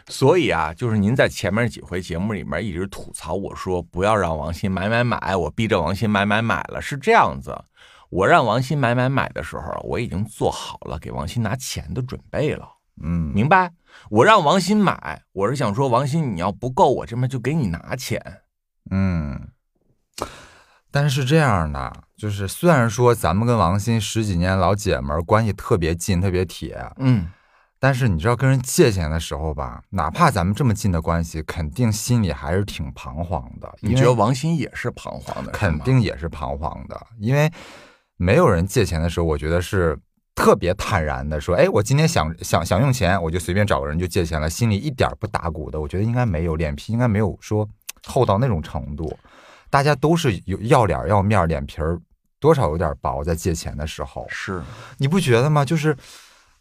[0.07, 7.57] 所以啊，就是您在前面几回节目里面一直吐槽我说不要让王鑫买买买，我逼着王鑫买买买了，是这样子。
[8.15, 12.65] 我让王鑫买买买的时候，我已经做好了给王鑫拿钱的准备了。
[13.03, 13.69] 嗯，明白。
[14.09, 18.21] 我让王鑫买，我是想说，王鑫你要不够，我这边就给你拿钱。
[18.89, 19.49] 嗯，
[20.89, 27.27] 但是这样的，就是虽然说咱们跟王鑫十几年老姐们关系特别近、特别铁，嗯，
[27.79, 33.75] 但是你知道跟人借钱的时候吧，哪怕咱们这么近的关系，肯定心里还是挺彷徨的。
[33.81, 35.51] 你觉得王鑫也是彷徨的？
[35.51, 37.51] 肯定也是彷徨的，因为。
[38.17, 39.97] 没有人借钱的时候，我觉得是
[40.33, 47.67] 特别坦然的，说：“哎，我今天想想想用钱，我就随便找个人就借钱了，心里一点不打鼓的。”我觉得应该没有，脸皮应该没有说
[48.05, 49.17] 厚到那种程度。
[49.69, 51.99] 大家都是有要脸要面，脸皮儿
[52.39, 54.61] 多少有点薄，在借钱的时候，是
[54.97, 55.65] 你不觉得吗？
[55.65, 55.97] 就是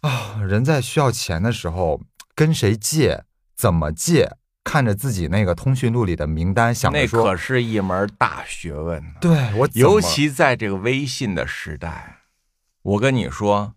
[0.01, 2.01] 啊，人在需要钱的时候，
[2.35, 3.25] 跟谁借，
[3.57, 4.37] 怎么借。
[4.64, 9.05] 看着自己那个通讯录里的名单，想那可是一门大学问。
[9.20, 12.22] 对我，尤其在这个微信的时代，
[12.81, 13.74] 我跟你说，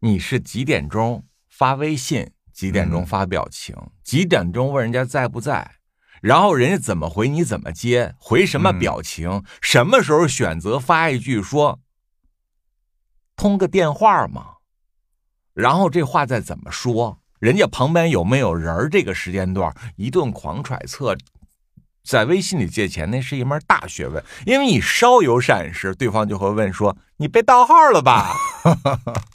[0.00, 5.76] 你是几点钟发微信，几点钟发表情，几点钟问人家在不在，
[6.20, 11.78] 然后人家怎么回，你怎么接，回什么表情，什么时候选择发一句说
[13.36, 14.56] 通个电话嘛，
[15.54, 17.20] 然后这话再怎么说。
[17.38, 18.88] 人家旁边有没有人儿？
[18.88, 21.16] 这个时间段一顿狂揣测，
[22.04, 28.32] 在微信里借钱那是一门大学问，因为你稍有闪失，对方就会问说：“你被盗号了吧？”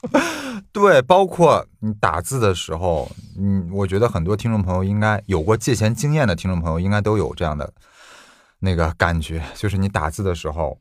[0.72, 7.72] 对，包括你打字的时候，嗯，我觉得很多听众朋友应该有过借钱经验的听众朋友应该都有这样的
[8.60, 10.80] 那个感觉，就是你打字的时候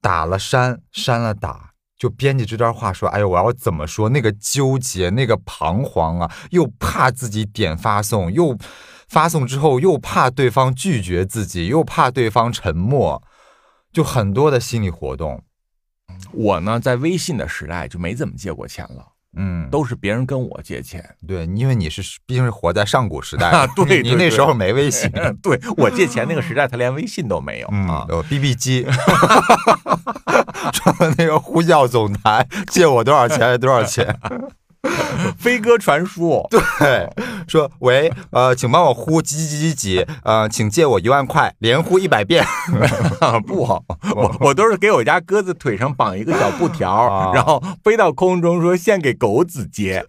[0.00, 1.72] 打了删，删了打。
[1.98, 4.08] 就编辑这段话说：“哎呦，我要怎么说？
[4.10, 8.56] 那个纠结，那个彷徨啊，又怕自己点发送，又
[9.08, 13.22] 发送之后又怕对方拒绝自己，又怕对方沉默，
[13.92, 15.42] 就很多的心理活动。
[16.32, 19.15] 我呢，在微信的时代就没怎么借过钱了。
[19.36, 21.04] 嗯，都是别人跟我借钱。
[21.26, 25.10] 对，因为你是毕竟是活在上古时代啊，对，你那时候没微信，
[25.42, 28.86] 对我借钱那个时代，他连微信都没有啊，有 BB 机，
[31.16, 33.58] 那个呼叫总台借我多少钱？
[33.60, 34.18] 多少钱？
[35.38, 37.08] 飞鸽传书，对，
[37.46, 42.44] 说喂，呃，请帮我呼几几几几，呃，请借我一万块，连呼一百遍。
[43.46, 43.62] 不，
[44.14, 50.04] 我我都是给我家鸽子腿上绑一个小布条，然后飞到空中说献给狗子接，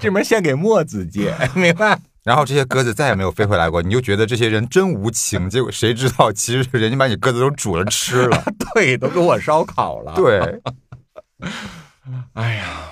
[0.00, 1.98] 这门献给墨子接，明白？
[2.24, 5.50] 然后这些鸽子再也没有飞回来过，你就觉得这些人真无情。
[5.50, 10.14] 结果谁知道，其实人家把你鸽子都煮了吃了， 对，都给我烧烤了。
[10.14, 10.60] 对，
[12.34, 12.91] 哎呀。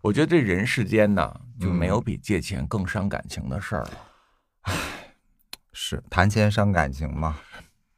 [0.00, 3.90] 我觉得这人世间呢，就没有比借钱更伤感情的事儿了。
[4.62, 4.74] 唉，
[5.72, 7.38] 是谈钱伤感情吗？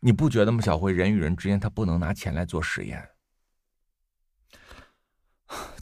[0.00, 0.62] 你不觉得吗？
[0.62, 3.06] 小辉，人与人之间他不能拿钱来做实验，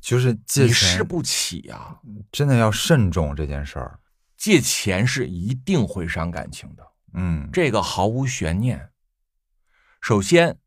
[0.01, 2.01] 就是借钱试不起啊！
[2.33, 4.01] 真的要慎重这件事儿。
[4.37, 8.91] 借钱是一定会伤感情的，嗯，这个毫无悬念。
[10.01, 10.59] 首先，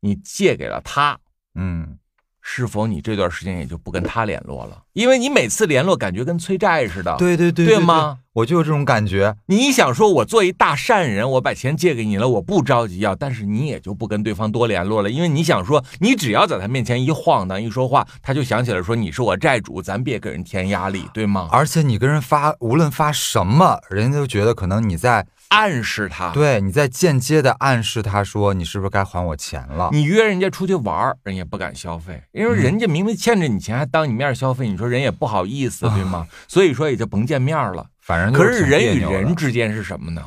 [0.00, 1.20] 你借给了他，
[1.54, 1.98] 嗯。
[2.42, 4.76] 是否你这段时间也就不跟他联络了？
[4.92, 7.16] 因为你每次联络感觉跟催债似的。
[7.16, 8.18] 对对对，对吗？
[8.34, 9.36] 我就有这种感觉。
[9.46, 21.48] 你想说，我做一大善人，我把钱借给你了，我不着急要，但是你也就不跟对方多联络了，因为你想说，你只要在他面前一晃荡、一说话，他就想起来说你是我债主，咱别给人添压力，对吗？
[21.52, 25.26] 而且你跟人发，无论发什么，人家都觉得可能你在。
[25.52, 29.90] 暗示他，对你在间接的暗示他说，你是不是该还我钱了？
[29.92, 36.26] 你约人家出去玩，人也不敢消费，因为人家明明欠着你钱，还当你面消费，你说人也不好意思，对吗？
[36.48, 37.86] 所以说也就甭见面了。
[38.00, 40.24] 反正可是人与人之间是什么呢？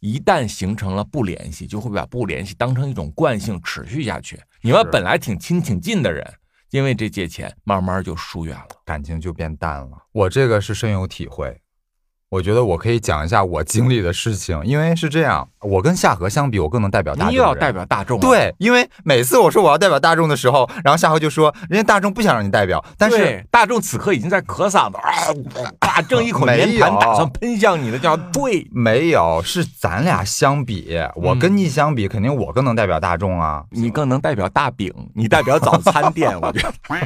[0.00, 4.40] 一旦形成了不联系，就会把不联系当成一种惯性持续下去。
[4.62, 6.26] 你们本来挺亲挺近的人，
[6.70, 9.90] 因为这借钱，慢慢就疏远了，感情就变淡了。
[10.12, 11.60] 我这个是深有体会。
[12.30, 17.32] 我觉得我可以讲一下我经历的事情，因为是这样，我跟夏荷相比，我更能代表大众。
[17.32, 24.98] 你要代表大众，对，因为每次我说我要代表大众的时候，然后夏荷就说人家大众不想让你代表，但是大众此刻已经在咳嗓子，
[25.80, 36.96] 啊， 正一口粘痰打算喷向你的，叫对，没有，是咱俩相比，我跟你相比，肯定我更能代表大众啊，你更能代表大饼，你代表早餐店， 我觉得，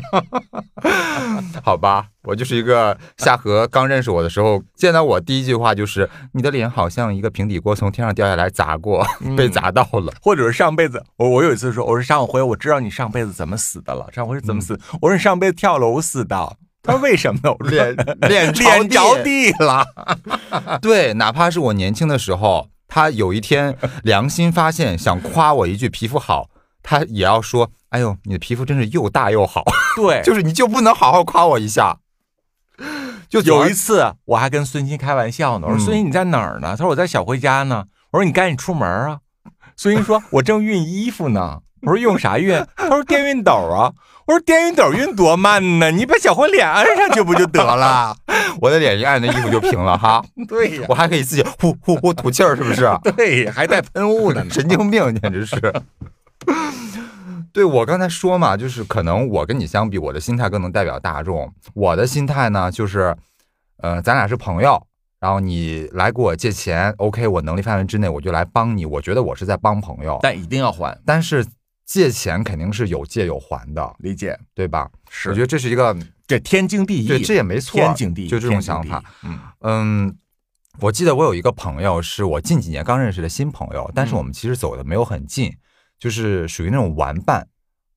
[1.65, 2.09] 好吧。
[2.25, 9.07] 我就是一个夏荷刚认识我的时候，见到我第一句话就是：“你的脸好像一个平底锅从天上掉下来砸过，
[9.37, 17.55] 被砸到了。”或者是上辈子，我我有一次说：“我说上回我知道你上辈子怎么死的了，上回是怎么死？”我说：“你上辈子跳楼死的。”他说：“为什么呢？
[17.71, 17.97] 脸
[18.29, 19.87] 脸脸着地了。
[20.83, 26.49] ”对，哪怕是我年轻的时候，他有一天良心发现，想夸我一句皮肤好，
[26.83, 29.63] 他也要说：“哎呦，你的皮肤真是又大又好。”
[29.97, 31.99] 对，就是你就不能好好夸我一下。
[33.29, 35.67] 就有一次，我还跟孙鑫开玩笑呢。
[35.69, 39.19] 我说：“孙鑫你在哪儿呢？”他说：“我在小辉家呢。”我说：“你赶紧出门啊！”
[39.77, 43.93] 孙鑫说：“我正熨衣服呢。”我说：“用啥熨？”他说：“电熨斗啊。”
[44.27, 45.91] 我说：“电熨斗熨多慢呢？
[45.91, 48.17] 你把小辉脸按上去不就得了？
[48.61, 50.25] 我的脸一按，那衣服就平了哈。
[50.49, 52.89] 对呀，我还可以自己呼呼呼吐气儿，是不是？
[53.17, 55.57] 对，还带喷雾呢，神经病，简直是。
[57.55, 61.55] 对我刚才说嘛，就是可能我跟你相比，我的心态更能代表大众。
[61.73, 63.17] 我的心态呢，就是，
[63.77, 64.85] 呃，咱俩是朋友，
[65.21, 68.85] 然后你来给我借钱，OK，我能力范围之内我就来帮你。
[68.85, 70.99] 我觉得我是在帮朋友，但一定要还。
[71.07, 71.47] 但是
[71.87, 74.91] 借钱肯定是有借有还的，理解对吧？
[75.09, 79.01] 是，我觉得这是一个这天经地义，对，这也没错，天经地义，就这种想法。
[79.23, 80.19] 嗯嗯，
[80.81, 85.55] 我记得我有一个朋友，是我近几年刚认识的新朋友，但是我们其实走的没有很近。
[86.05, 87.49] 就是属于那种玩伴，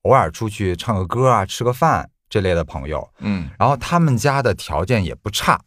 [0.04, 3.06] 偶尔出去唱个歌啊、吃个饭这类的朋友。
[3.18, 5.60] 嗯，然后他们家的条件也不差，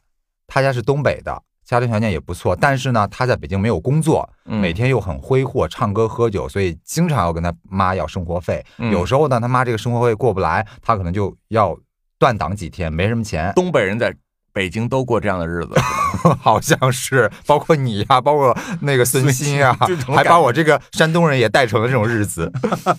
[0.47, 2.55] 他家是东北的，家庭条件也不错。
[2.55, 8.65] 但是呢，他在北京没有工作，每天又很挥霍，唱歌喝酒，所以经常要跟他妈要生活费。
[8.91, 11.77] 有时候呢，他妈这个生活费过不来，他可能就要
[12.17, 13.53] 断档几天，没什么钱。
[13.53, 14.11] 东北人在。
[14.53, 15.73] 北京都过这样的日子，
[16.41, 19.77] 好像是，包括你呀，包括那个孙鑫呀，
[20.15, 22.51] 还把我这个山东人也带成了这种日子。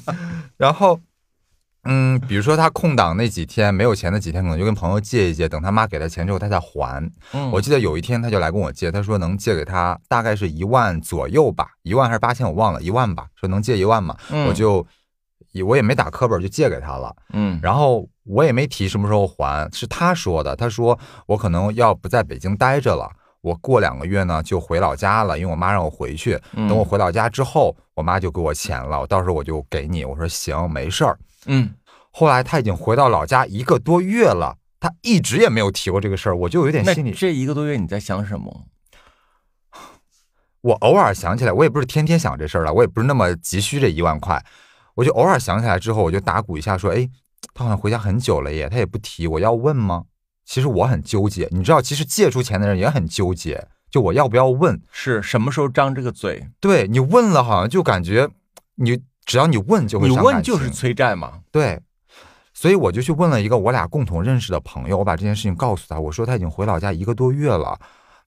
[0.57, 0.99] 然后，
[1.85, 7.11] 嗯，比如说他空档那几天没有钱的几天，可能就跟朋友借一借，等他妈给他钱之后他再还。
[7.51, 14.17] 我记得有一天他就来跟我借，他说能借给他大概是一万左右吧，一万还是八千我忘了，一万吧，说能借一万嘛，
[14.49, 14.87] 我就。
[15.61, 20.55] 我也没打课本就借给他了，嗯，然后我也没提什么时候还，是他说的。
[20.55, 26.41] 他说我可能要不在北京待着了，我过两个月呢就回老家了，因为我妈让我回去。
[26.55, 30.05] 等我回老家之后，我妈就给我钱了，到时候我就给你。
[30.05, 31.19] 我说行，没事儿。
[31.47, 31.75] 嗯，
[32.13, 37.11] 后来他已经回到老家一个多月了，他一直也没有提过这个事儿，我就有点心里。
[37.11, 38.65] 这一个多月你在想什么？
[40.63, 44.41] 我偶尔想起来，我也不是天天想这事儿了，我也不是那么急需这一万块，
[44.95, 47.09] 我就偶尔想起来之后，我就打鼓一下说：“哎，
[47.55, 50.05] 他好像回家很久了耶，他也不提，我要问吗？”
[50.45, 54.79] 其实我很纠结，你知道，其实借出钱的人也很纠结，就我要不要问？
[54.91, 56.47] 是什么时候张这个嘴？
[56.61, 58.29] 对你问了，好像就感觉
[58.75, 61.41] 你只要你问就会你问就是催债嘛？
[61.51, 61.81] 对，
[62.53, 67.79] 所以我就去问了一个我俩共同认识的朋友，我把这件事情告诉他，我说他已经回老家一个多月了，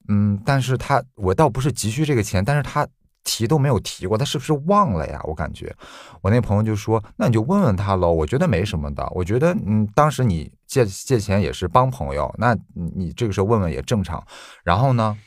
[0.08, 2.88] 嗯，但是他我倒不是急需这个钱，但是他。
[3.26, 5.20] 提都没有提过，他是不是忘了呀？
[5.26, 5.76] 我感觉，
[6.22, 9.06] 我那朋友就说：“那你就问问他喽。”我觉得没什么的。
[9.14, 14.26] 我觉得，嗯，当时你借借钱也是帮朋友，那你这个时候问问也正常。
[14.64, 15.18] 然后呢，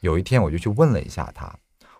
[0.00, 1.52] 有一天我就去问了一下他，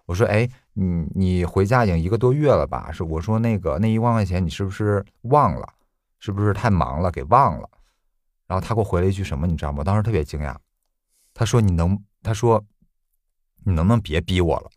[0.07, 2.91] 我说：“哎，你你回家已经一个多月了吧？
[2.93, 5.69] 是我说那个那一万块钱你是不是忘了？
[6.21, 7.69] 是不是太忙了给忘了？”
[8.47, 9.83] 然后他给我回了一句什么，你知道吗？
[9.85, 10.55] 当时特别惊讶，
[11.35, 12.65] 他说：“你能，他说
[13.65, 14.71] 你能不能别逼我了？”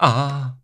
[0.00, 0.54] 啊，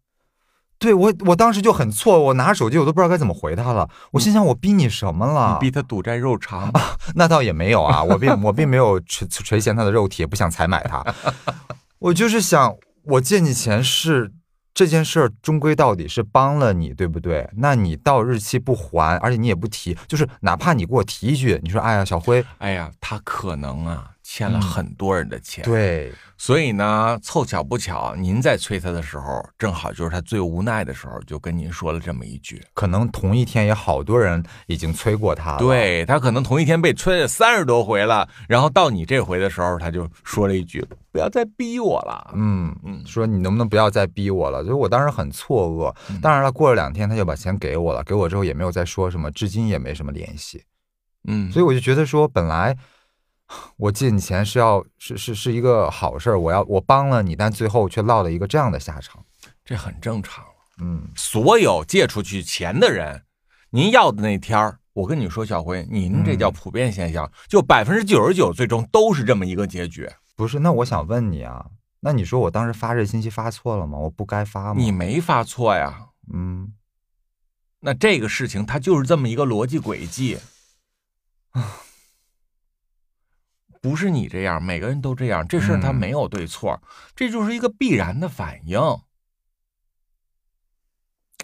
[0.78, 3.88] 对我，我当时就很错，我拿着手机，我都不知道该怎么回他了。
[4.12, 5.54] 我心想，我逼你什么了？
[5.54, 6.70] 你逼他赌债肉偿？
[7.14, 11.04] 那倒也没有啊，我并 我并没有垂垂涎他的肉体，也不想采买他。
[12.00, 12.74] 我就是想，
[13.04, 14.32] 我借你钱是
[14.74, 17.48] 这件事儿，终归到底是帮了你，对不对？
[17.56, 24.12] 那你到日期不还，而且你也不提，就是哪怕你给我提一句，你说，哎呀，小辉，哎呀，他可能啊。
[24.28, 32.60] 欠了很多人的钱，对，所以呢，凑巧不巧，您在催他的时候，正好就是他最无奈的时候，就跟您说了这么一句。
[32.74, 44.64] 可能同一天也好多人已经催过他了，对他可能同一天被催了三十多回了，然后到你这回的时候，他就说了一句：“不要再逼我了。”嗯嗯，说你能不能不要再逼我了？
[44.64, 45.94] 所以我当时很错愕。
[46.20, 50.64] 当然了，过了两天他就把钱给我了，给我之后也没有再说什么，至今也没什么联系。
[51.28, 52.76] 嗯，所以我就觉得说，本来。
[53.76, 59.24] 我借你钱是要是是是一个好事儿，我要我帮了你，但最后却落了一个这样的下场，
[59.64, 60.44] 这很正常。
[60.80, 63.24] 嗯，所有借出去钱的人，
[63.70, 70.10] 您要的那天儿，我跟你说，小辉，您这叫普遍现象，就百分之九十九最终都是这么一个结局。
[70.34, 70.58] 不是？
[70.58, 71.66] 那我想问你啊，
[72.00, 73.96] 那你说我当时发这信息发错了吗？
[73.96, 74.80] 我不该发吗？
[74.80, 76.08] 你没发错呀。
[76.32, 76.74] 嗯，
[77.80, 80.38] 那这个事情它就是这么一个逻辑轨迹
[81.52, 81.80] 啊。
[83.80, 85.46] 不是你这样，每个人都这样。
[85.46, 86.80] 这事儿他没有对错，
[87.14, 88.80] 这就是一个必然的反应。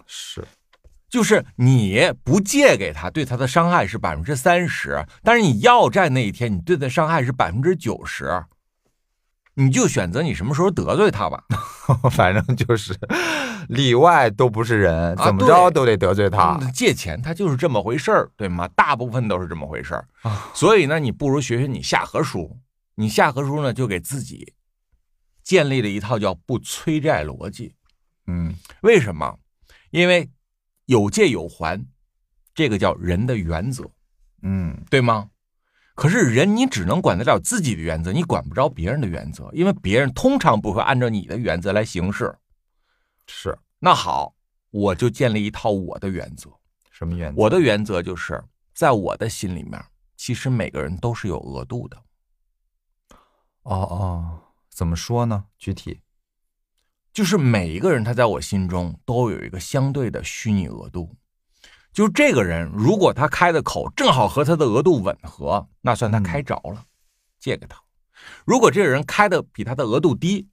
[0.05, 0.45] 是，
[1.09, 8.43] 就是你不借给他，对他的伤害是百分之三十，但是你要债那一天，你对他伤害是百分之九十。
[9.55, 11.43] 你就选择你什么时候得罪他吧，
[12.11, 12.97] 反正就是
[13.69, 16.57] 里外都不是人，怎么着都得得罪他。
[16.73, 18.67] 借钱他就是这么回事儿，对吗？
[18.69, 20.07] 大部分都是这么回事儿
[20.53, 22.59] 所以呢，你不如学学你夏河叔。
[22.95, 24.53] 你夏河叔呢，就给自己
[25.43, 27.73] 建立了一套叫不催债逻辑。
[28.27, 29.39] 嗯，为什么？
[29.91, 30.29] 因为
[30.85, 31.83] 有借有还，
[32.53, 33.83] 这个叫人的原则。
[34.43, 35.29] 嗯，对吗？
[35.95, 42.35] 可是人，你只能管得了自己的原则，你管不着别人的原则，因为别人通常不会按照你的原则来行事。
[43.27, 44.35] 是，那好，
[44.71, 46.49] 我就建立一套我的原则。
[46.89, 47.41] 什么原则？
[47.41, 49.79] 我的原则就是，在我的心里面，
[50.17, 51.97] 其实每个人都是有额度的。
[53.61, 55.45] 哦哦，怎么说呢？
[55.57, 56.01] 具体，
[57.13, 61.15] 就是每一个人他在我心中都有一个相对的虚拟额度。
[61.93, 66.83] 就这个人，如果他开的口正好和他的额度吻合，那算他开着了，
[67.39, 67.79] 借给他。
[68.45, 70.49] 如果这个人开的比他的额度低，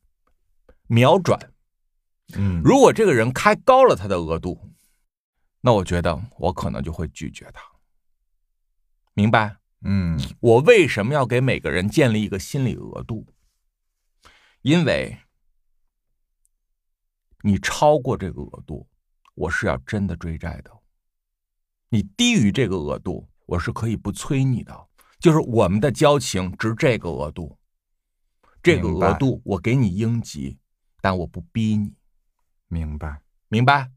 [0.86, 1.52] 秒转。
[2.36, 4.70] 嗯，如果这个人开高了他的额度，
[5.62, 7.62] 那我觉得我可能就会拒绝他。
[9.14, 9.56] 明白？
[9.82, 13.26] 嗯，我为什么要给每个人建立一个心理额度？
[14.60, 15.18] 因为
[17.42, 18.86] 你超过这个额度，
[19.34, 20.70] 我是要真的追债的。
[21.90, 24.74] 你低于这个额度，我是可以不催你的。
[25.18, 27.58] 就是我们的交情值这个额度，
[28.62, 30.56] 这个额度我给你应急，
[31.02, 31.92] 但我不逼你。
[32.68, 33.90] 明白，明白。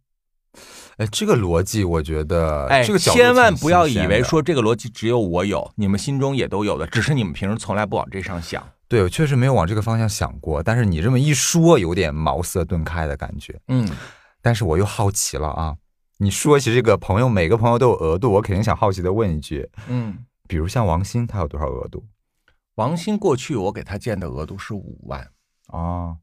[0.97, 8.67] 哎，这个逻辑我觉得，哎，这个千万不要以为说这个逻辑只有我有，你们心中也都有的，只是你们平时从来不往这上想。
[8.87, 13.59] 对，我确实没有往这个方向想过，但是你这么一说，有点茅塞顿开的感觉。
[13.67, 13.89] 嗯，
[14.41, 15.75] 但是我又好奇了啊。
[16.23, 22.05] 你说起这个朋友，每个朋友都有额度，我肯定想好奇的问一句，嗯，比如像王鑫，他有多少额度？
[22.75, 25.29] 王鑫过去我给他建的额度是五万，
[25.67, 26.17] 哦，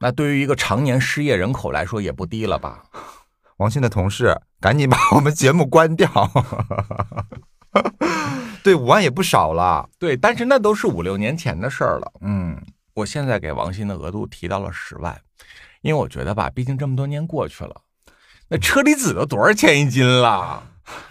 [0.00, 2.84] 那对于一个常年失业人口来说也不低了吧？
[3.58, 6.08] 王鑫的同事，赶紧把我们节目关掉。
[8.64, 9.86] 对，五万也不少了。
[9.98, 12.10] 对，但是那都是五六年前的事儿了。
[12.22, 12.58] 嗯，
[12.94, 15.20] 我现在给王鑫的额度提到了十万，
[15.82, 17.82] 因为我觉得吧，毕竟这么多年过去了，
[18.48, 20.62] 那车厘子都多少钱一斤了？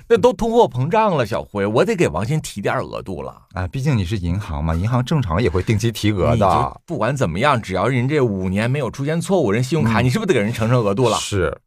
[0.09, 3.41] 那都通货膨胀了，小辉，我得给王鑫提点额度了。
[3.53, 6.81] 啊，毕竟你是银行嘛，银行正常也会定期提额的。
[6.85, 11.17] 不管怎么样，只要人这五年没有出现错误，人信用卡你是不是得给人乘乘额度了？
[11.17, 11.59] 是。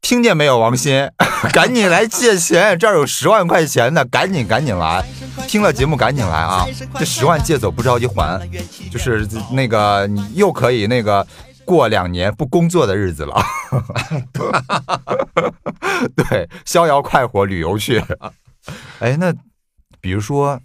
[0.00, 1.12] 听见没有，王鑫，
[1.52, 5.04] 赶紧来借钱，这儿有十万块钱呢，赶紧赶紧来！
[5.46, 6.66] 听了节目赶紧来啊！
[6.98, 8.40] 这十万借走不着急还，
[8.90, 11.26] 就是那个你又可以那个
[11.70, 13.40] 过两年不工作的日子了，
[16.16, 18.02] 对，逍遥快活旅游去。
[18.98, 19.32] 哎，那
[20.00, 20.60] 比如说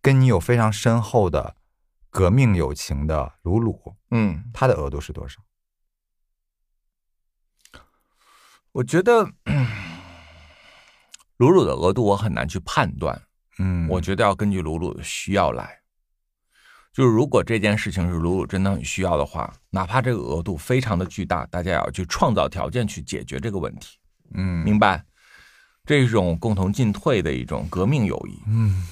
[0.00, 1.56] 跟你有非常深厚的
[2.08, 5.42] 革命友情的鲁鲁，嗯，他的额度是多少？
[8.72, 9.28] 我觉得
[11.36, 13.20] 鲁鲁的额度我很难去判断，
[13.58, 15.80] 嗯，我觉得要根据鲁鲁的需要来。
[16.96, 23.98] 就是如果这件事情是鲁鲁真的很需要的话，哪怕这个额度非常的巨大，大家也要去创造条件去解决这个问题。
[24.32, 25.04] 嗯，明白？
[25.84, 28.42] 这种共同进退的一种革命友谊。
[28.46, 28.82] 嗯，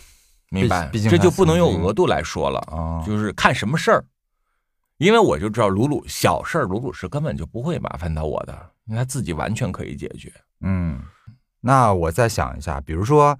[0.50, 0.90] 明白？
[0.92, 4.04] 这就不能用额度来说了啊，就是看什么事儿。
[4.98, 8.70] 因为我就知道鲁鲁小事儿，鲁鲁是根本就不会麻烦到我的。
[8.84, 10.30] 因为他自己完全可以解决。
[10.60, 11.00] 嗯，
[11.62, 13.38] 那我再想一下，比如说，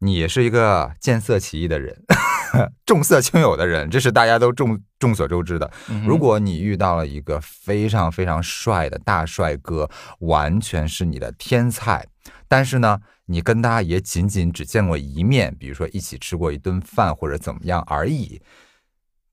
[0.00, 2.04] 你是一个见色起意的人，
[2.86, 5.70] 重色轻友的人，这是大家都众众所周知的。
[6.06, 9.88] 如果你遇到了一个非常非常帅的大帅哥，
[10.20, 12.06] 完全是你的天菜，
[12.48, 18.40] 但是呢，你跟他也仅仅只见过一面，比如说一起吃过一顿饭或者怎么样而已，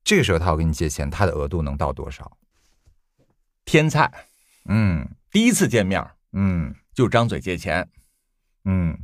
[0.04, 2.36] 这个时候他要跟你借钱，他的额度能到多少？
[3.64, 4.10] 天菜。
[4.70, 7.88] 嗯，第一次见面，嗯，就张嘴借钱，
[8.64, 8.98] 嗯，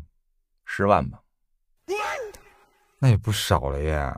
[0.67, 1.21] 十万吧，
[3.05, 4.11] 那也不少了耶。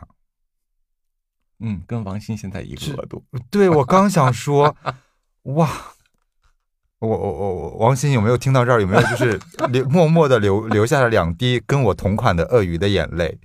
[1.58, 3.20] 嗯，跟王鑫现在一个额度。
[3.50, 4.76] 对，我刚想说，
[5.56, 5.68] 哇，
[7.00, 8.80] 我我我王鑫有没有听到这儿？
[8.80, 9.40] 有没有就是
[9.72, 13.36] 流默默的流流下了两滴跟我同款的鳄鱼的眼泪？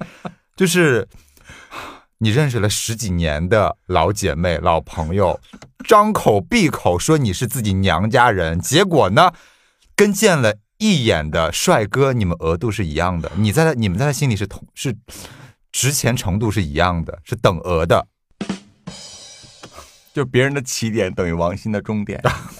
[0.56, 1.08] 就是
[2.20, 5.40] 你认识了十几年的老姐妹、老朋友。
[5.88, 9.34] 张口闭口说你是自己娘家人，结果呢，
[9.96, 13.32] 跟见了一眼的帅哥，你们额度是一样的。
[13.36, 14.98] 你在他，你们在他心里是同是
[15.72, 18.08] 值钱程度是一样的，是等额的。
[20.12, 22.20] 就别人的起点等于王鑫的终点，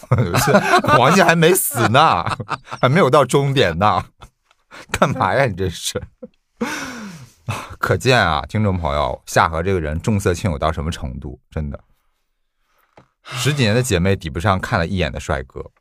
[1.00, 2.24] 王鑫还没死呢，
[2.80, 4.06] 还没有到终点呢，
[4.92, 5.48] 干嘛呀？
[5.48, 6.00] 你这是？
[7.80, 11.42] 可见啊，听众朋友，夏河这个人重色轻友到什么程度？
[11.50, 11.84] 真的。
[13.24, 15.72] 十几年的姐妹抵不上看了一眼的帅哥，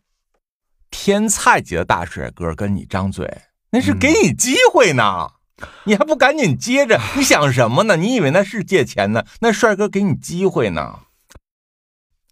[0.91, 5.30] 天菜级的大帅哥跟你张嘴，那是给你机会呢，
[5.84, 7.01] 你还不赶紧接着？
[7.16, 7.97] 你想什么呢？
[7.97, 9.24] 你以为那是借钱呢？
[9.41, 11.01] 那帅哥给你机会呢？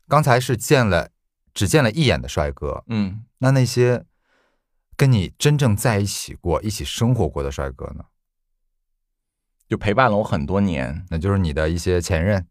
[0.08, 1.10] 刚才是见了
[1.54, 4.04] 只见了一眼的帅哥，嗯，那那些
[4.96, 8.04] 跟你真正在一起过、一起生活过的帅哥呢？
[9.68, 12.46] 就陪伴了我很多年，那就是你的一些前任，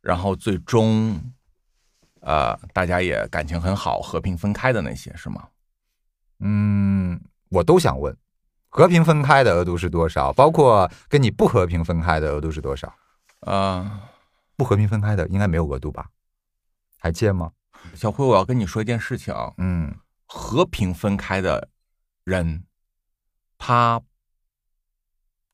[0.00, 1.33] 然后最终。
[2.24, 5.48] 呃，大家也感情很好，和平分开的那些是吗？
[6.40, 7.20] 嗯，
[7.50, 8.16] 我都想问，
[8.70, 10.32] 和平分开的额度是多少？
[10.32, 12.94] 包括跟你不和平分开的额度是多少？
[13.40, 14.10] 啊，
[14.56, 16.08] 不和平分开的应该没有额度吧？
[16.98, 17.52] 还借吗？
[17.94, 19.34] 小辉，我要跟你说一件事情。
[19.58, 19.94] 嗯，
[20.24, 21.68] 和平分开的
[22.24, 22.64] 人，
[23.58, 24.00] 他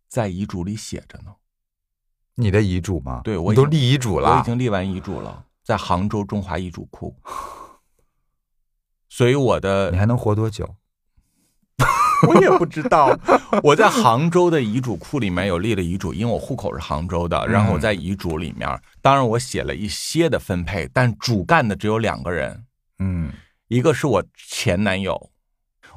[0.07, 1.35] 在遗嘱里写着呢。
[2.37, 3.23] 你的遗嘱吗？
[3.25, 5.45] 对，我都立遗嘱了，我已经立完遗嘱了。
[5.71, 7.14] 在杭州中华遗嘱库，
[9.09, 10.75] 所以我的你还能活多久？
[12.27, 13.16] 我也不知道。
[13.62, 17.47] 我在杭州的遗嘱库里面有立了遗嘱，因为我户口是杭州的。
[17.47, 18.68] 然后我在遗嘱里面，
[19.01, 22.64] 当然我写了一些的分配，但主干的只有两个人。
[22.99, 23.33] 嗯，
[23.68, 25.31] 一个是我前男友，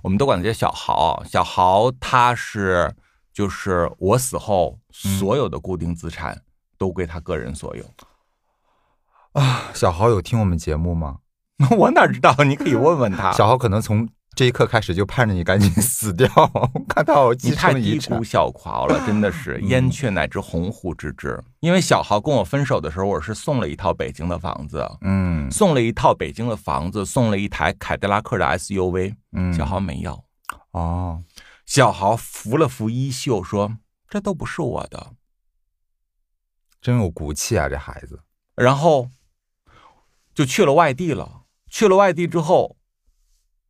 [0.03, 1.23] 我们都管他叫小豪。
[1.25, 2.93] 小豪他是
[3.33, 6.43] 就是我死后所有的固定资产
[6.77, 7.83] 都归他个人所有。
[9.33, 11.19] 啊，小豪有听我们节目吗？
[11.77, 12.35] 我哪知道？
[12.43, 13.31] 你可以问问他。
[13.31, 16.27] 小豪可能从这一刻开始就盼着你赶紧死掉，
[16.89, 21.41] 看到你太低估小豪了， 真的是燕雀乃知鸿鹄之志。
[21.59, 30.23] 因为小豪跟我分手的时候，我是送了一套北京的房子，嗯，送了一套北京的房子，送了一台凯迪拉克的 SUV，嗯，小豪没要。
[30.71, 31.21] 哦，
[31.65, 33.77] 小豪扶了扶衣袖说
[34.09, 35.11] ：“这都不是我的。”
[36.81, 38.19] 真有骨气啊，这孩子。
[38.55, 39.09] 然后。
[40.33, 41.43] 就去了外地了。
[41.69, 42.75] 去了外地之后，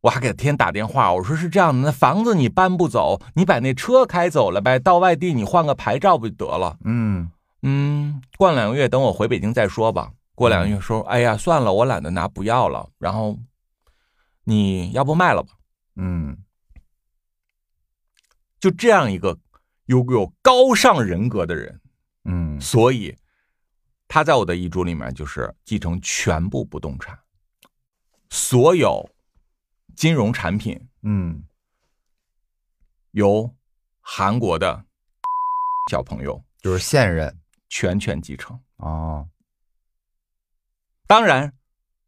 [0.02, 6.76] 我还给他天打电话，我说是这样的，那房子你搬不走，你把那车开走了呗，到外地你换个牌照不就得了？
[6.84, 7.30] 嗯
[7.62, 10.12] 嗯，过两个月等我回北京再说吧。
[10.34, 12.90] 过两个月说，哎呀，算了，我懒得拿，不要了。
[12.98, 13.38] 然后
[14.44, 15.50] 你要不卖了吧？
[15.96, 16.36] 嗯，
[18.60, 19.38] 就这样一个
[19.86, 21.80] 有有高尚人格的人，
[22.24, 23.16] 嗯，所以
[24.14, 27.18] 他在我的遗嘱里面就是继承全部不动产，
[28.30, 29.10] 所有。
[29.96, 31.42] 金融产品，嗯，
[33.10, 33.52] 由
[34.00, 34.84] 韩国的
[35.90, 39.28] 小朋友，就是现任全权继承哦。
[41.08, 41.52] 当然，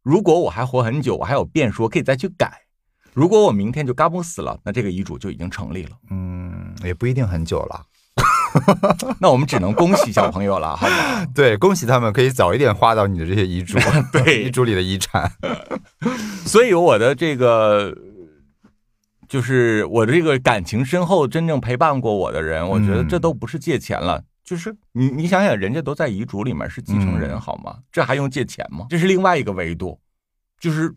[0.01, 2.67] 如果我还活很久，我还有变数，可以再去改。
[3.11, 5.99] 如果我明天就嘎嘣死了，那这个遗嘱就已经成立了。
[6.09, 7.85] 嗯，也不一定很久了。
[9.19, 11.25] 那我们只能恭喜小朋友了，好吗？
[11.35, 13.77] 对，恭喜他们可以早一点花到你的这些遗嘱，
[14.11, 15.31] 对遗嘱里的遗产。
[16.45, 17.95] 所以我的这个，
[19.27, 24.23] 就是我的这个感情深厚、真正陪伴过我的人，我觉得这都不是借钱了。
[24.43, 27.79] 就是你，你想想，人家都在遗嘱里面是继承人，好吗？
[27.91, 28.85] 这还用借钱吗？
[28.89, 29.99] 这是另外一个维度。
[30.59, 30.95] 就是，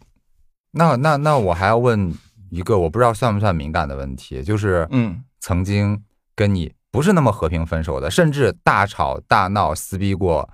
[0.70, 2.14] 那那那我还要问
[2.50, 6.00] 一个，我不知道算不算敏感的问题，就是，嗯，曾经
[6.36, 6.72] 跟你。
[6.90, 10.48] 不是那么和平分手的，甚至大吵大闹、撕逼过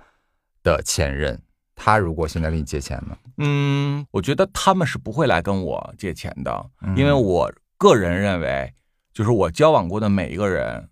[0.61, 1.41] 的前任，
[1.75, 3.17] 他如果现在给你借钱呢？
[3.37, 8.73] 嗯，我觉得他们是不会来跟我借钱的，因为我个人认为，
[9.13, 10.89] 就是我交往过的每一个人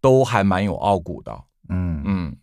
[0.00, 1.44] 都还蛮有傲骨的。
[1.68, 2.36] 嗯嗯，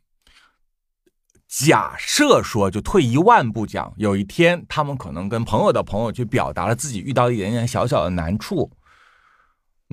[1.47, 8.71] 假设说，就退一万步讲，有一天他们可能跟朋友的朋友去表达了自己遇到一点点小小的难处。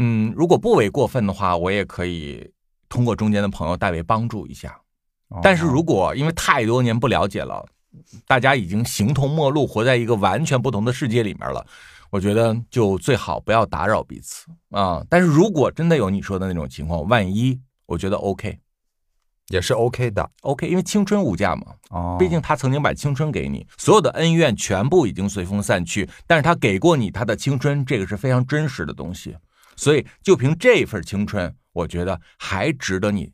[0.03, 2.51] 嗯，如果不为过分的话，我也可以
[2.89, 4.81] 通过中间的朋友代为帮助一下。
[5.43, 7.65] 但是如果因为太多年不了解了，
[8.27, 11.65] 大家已经形同陌路，活在一个完全不同的世界里面了，
[12.09, 15.05] 我觉得就最好不要打扰彼此啊。
[15.11, 18.59] 但是如果真的有你说的那种情况，万一我觉得 OK，
[19.49, 21.75] 也是 OK 的，OK，因为青春无价嘛。
[21.91, 29.37] 哦，毕竟他曾经把青春给你，所有的恩怨全部已经随风散去，但是他给过你他的青春，这个是非常真实的东西。
[29.77, 33.33] 所以，就凭这份青春，我觉得还值得你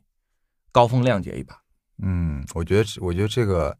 [0.71, 1.61] 高风亮节一把。
[2.01, 3.77] 嗯，我觉得，我觉得这个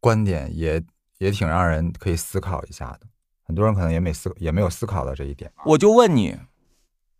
[0.00, 0.82] 观点也
[1.18, 3.06] 也挺让人可以思考一下的。
[3.42, 5.52] 很多人可能也没思也没有思考到这一点。
[5.66, 6.36] 我就问你，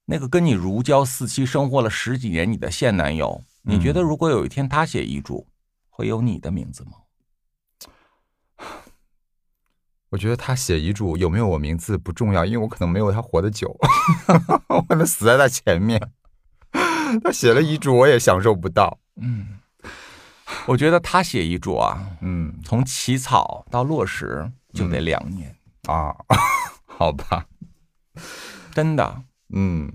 [0.06, 5.46] 那个跟你如胶似漆、生活了十几年你的现男友，你觉得如果有一天他写遗嘱，
[5.88, 6.92] 会有你的名字吗？
[10.10, 13.76] 我觉得他写遗嘱有没有我名字不重要，因为我可能没有他活得久，
[14.68, 16.00] 我可能死在他前面。
[17.22, 18.98] 他写了遗嘱，我也享受不到。
[19.20, 19.60] 嗯，
[20.66, 26.14] 我觉得他写遗嘱啊，嗯，从起草到落实就得两年啊。
[26.86, 27.46] 好吧，
[28.72, 29.92] 真的，嗯，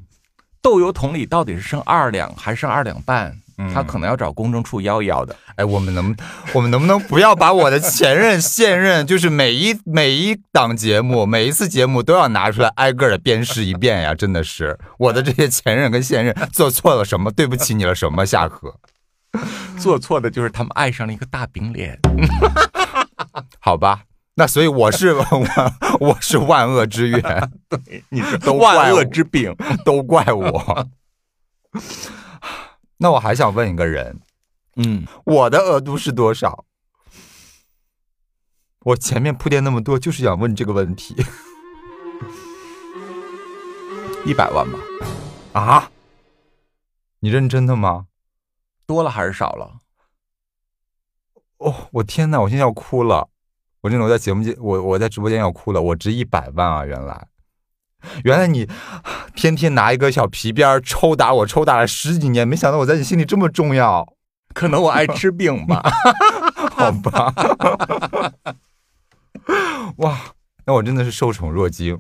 [0.62, 3.42] 豆油桶里到底是剩二两还是剩二两半？
[3.74, 5.36] 他可能要找公证处要一要的。
[5.56, 6.16] 哎，我们能，
[6.54, 14.16] 我们能不能不要把我的前任、现任，就是每一每一档节目、每一次节目都要拿出来挨个的鞭尸一遍呀？
[14.16, 17.32] 真的是，我的这些前任跟现任做错了什么？
[17.32, 18.26] 对不起你了什么？
[18.26, 18.74] 夏荷，
[19.78, 22.00] 做错的就是他们爱上了一个大饼脸。
[23.60, 24.02] 好吧，
[24.36, 25.26] 那所以我是我
[26.00, 27.22] 我是万恶之源，
[27.68, 30.88] 对，你是万恶之饼，都怪我。
[33.02, 34.20] 那我还想问一个人，
[34.76, 36.66] 嗯，我的额度是多少？
[38.82, 41.16] 我前面铺垫那么多，就是想问这个问题。
[44.26, 44.80] 一百万吧？
[45.54, 45.92] 啊？
[47.22, 48.08] 你认真的吗？
[48.86, 49.80] 多了还是少了？
[51.58, 52.42] 哦，我天哪！
[52.42, 53.30] 我现在要哭了。
[53.82, 55.82] 我真的我在节目间，我我在直播间要哭了。
[55.82, 56.86] 我值一百万啊！
[56.86, 57.28] 原来。
[58.24, 58.68] 原来你
[59.36, 64.08] 天天拿一个小皮鞭抽打我，抽打了十几年，没想到我在你心里这么重要。
[64.54, 65.84] 可能我爱吃饼吧？
[66.74, 67.34] 好吧。
[69.98, 70.18] 哇，
[70.66, 72.00] 那我真的是受宠若惊。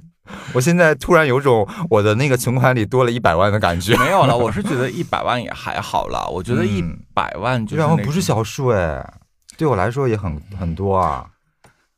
[0.53, 3.97] 我现在突然有种我的那个存款里多了一百万的感觉。
[3.97, 6.27] 没有了， 我是觉得一百万也还好了。
[6.29, 6.83] 我觉得一
[7.13, 9.03] 百万就万不是小数哎，
[9.57, 11.25] 对我来说也很很多啊。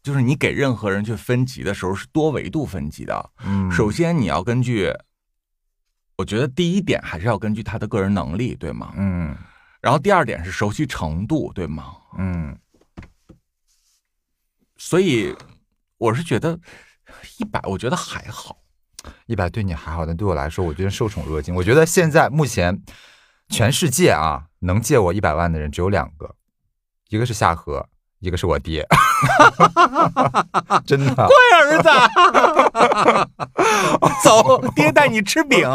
[0.03, 3.31] 就是你给任何人去分级的时候是多维度分级的。
[3.43, 4.91] 嗯，首先你要根据，
[6.17, 8.93] 我觉得第一点还是要根据他的个人能力，对吗？
[8.97, 9.35] 嗯。
[9.79, 11.95] 然后第二点是熟悉程度，对吗？
[12.17, 12.57] 嗯。
[14.77, 15.35] 所以
[15.97, 16.59] 我是觉得
[17.37, 18.57] 一百，我觉得还好。
[19.27, 21.53] 一百对你还好，但对我来说，我觉得受宠若惊。
[21.53, 22.81] 我觉得现在目前
[23.49, 26.35] 全世界啊，能借我一百万的人只有两个，
[27.09, 27.87] 一个是夏荷。
[28.22, 28.88] 一个是我爹，
[30.86, 31.13] 真的。
[31.13, 31.28] 乖
[31.59, 31.89] 儿子，
[34.24, 35.67] 走，爹带你吃饼。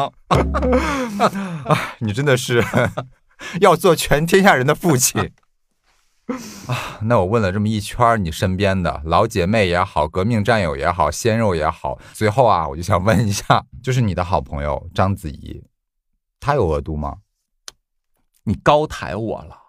[1.99, 2.65] 你真的是
[3.61, 5.33] 要做全天下人的父亲
[6.67, 6.99] 啊！
[7.03, 15.65] 那我问了这么一圈，你身边的老姐妹也好，革命战友也好，鲜肉也好，最后啊，我就想问一下，就是你的好朋友章子怡，
[16.39, 17.17] 她有额度吗？
[18.45, 19.66] 你高抬我了。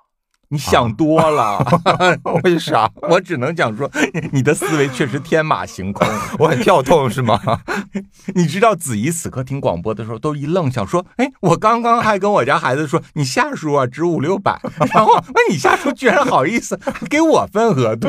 [0.49, 1.59] 你想多了，
[2.43, 2.89] 为啥？
[3.09, 3.89] 我只能讲说，
[4.31, 6.07] 你的思维确实天马行空，
[6.39, 7.39] 我很跳痛是吗？
[8.33, 14.59] 你知道子怡此刻听广播的时候都一愣，想说，哎，我刚刚还跟我家孩子说，你下属啊值五六百，
[14.93, 16.79] 然后那你下属居然好意思
[17.09, 18.07] 给我分额度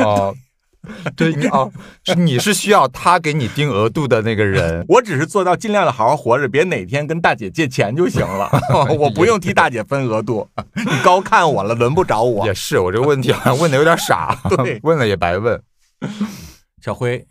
[0.00, 0.34] 哦。
[1.14, 1.70] 对你哦，
[2.04, 8.50] 是你是需要他给你定额度的那个人， 我只是做到尽量的好好活着，别哪天跟大姐借钱就行了，
[8.98, 10.48] 我不用替大姐分额度。
[10.74, 12.46] 你高看我了，轮不着我。
[12.46, 15.62] 也是，我这个问题好像问的有点傻，对，问了也白问。
[16.82, 17.26] 小辉，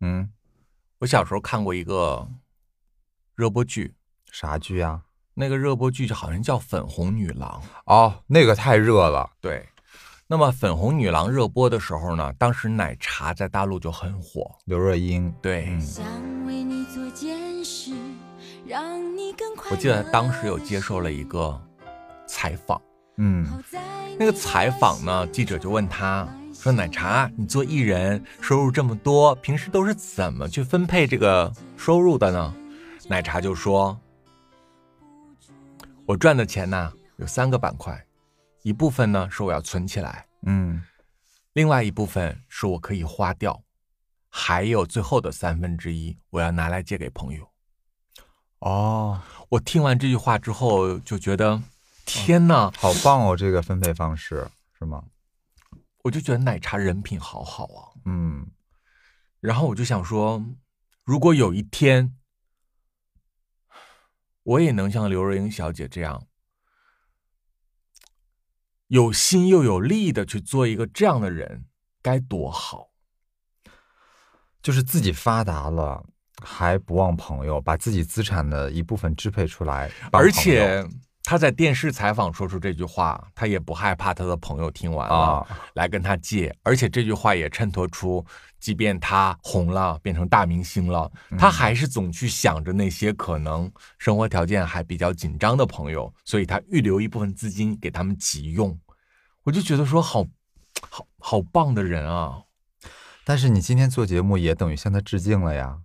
[0.00, 0.30] 嗯，
[1.00, 2.28] 我小时候看过一个
[3.34, 3.94] 热播剧，
[4.30, 5.00] 啥剧啊？
[5.34, 7.60] 那个热播剧就好像叫《粉红女郎》
[7.92, 9.66] 哦，那个太热了，对。
[10.32, 15.68] 那么粉红女郎热播的时候呢，当时奶茶在大陆就很火，刘若英对。
[19.70, 21.60] 我记得当时有接受了一个
[22.26, 22.80] 采访，
[23.18, 23.46] 嗯，
[24.18, 32.54] 那个采访呢，记者就问他说：“奶茶，你做艺人收入这么多，平时都是怎么去分配这个收入的呢？”
[33.06, 34.00] 奶茶就说
[36.08, 38.02] ：“我赚的钱呢，有三个板块。”
[38.62, 40.82] 一部分呢是我要存起来，嗯，
[41.52, 43.62] 另外一部分是我可以花掉，
[44.28, 47.50] 还有最后的三分之一我要拿来借给朋友。
[48.60, 51.60] 哦，我听完这句话之后就觉得，
[52.06, 53.36] 天哪，好棒哦！
[53.36, 54.48] 这个分配方式
[54.78, 55.02] 是吗？
[56.04, 58.46] 我就觉得奶茶人品好好啊，嗯，
[59.40, 60.44] 然后我就想说，
[61.02, 62.16] 如果有一天
[64.44, 66.26] 我也能像刘若英小姐这样。
[68.92, 71.64] 有心又有力的去做一个这样的人，
[72.02, 72.90] 该多好！
[74.62, 76.04] 就是自己发达了，
[76.42, 80.86] 还不忘朋友，把自己资产的一部分支配出来，而且。
[81.24, 88.22] 他在电视采访说出这句话，他也不害怕他的朋友听完了来跟他借，而且这句话也衬托出，
[88.58, 98.76] 即便他红了，变成大明星了，他还是总去想着那些可能生活条件还比较紧张的朋友，所以他预留一部分资金给他们急用。
[99.44, 100.26] 我就觉得说，好
[100.88, 102.42] 好好棒的人啊！
[103.24, 105.78] 但是你今天做节目也等于向他致敬了呀。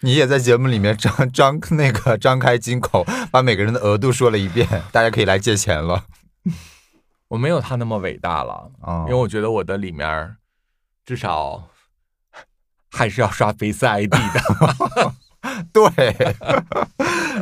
[0.00, 6.06] 你也在节目里面张张那个张开金口，把每个人的额度说了一遍，大家可以来借钱了。
[7.28, 10.36] 我没有他那么伟大了啊，因为我觉得我的里面
[11.06, 11.68] 至少
[12.90, 15.14] 还是要刷 Face ID 的。
[15.72, 15.84] 对，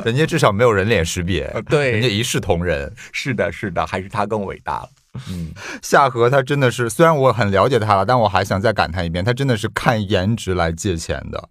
[0.04, 2.92] 人家至少没有人脸识别，对，人家一视同仁。
[3.12, 4.90] 是的，是的，还是他更伟大了。
[5.28, 5.52] 嗯，
[5.82, 11.48] 夏荷他真的是，虽然我很了解他了，但我还想再感叹一遍，他真的是看颜值来借钱的。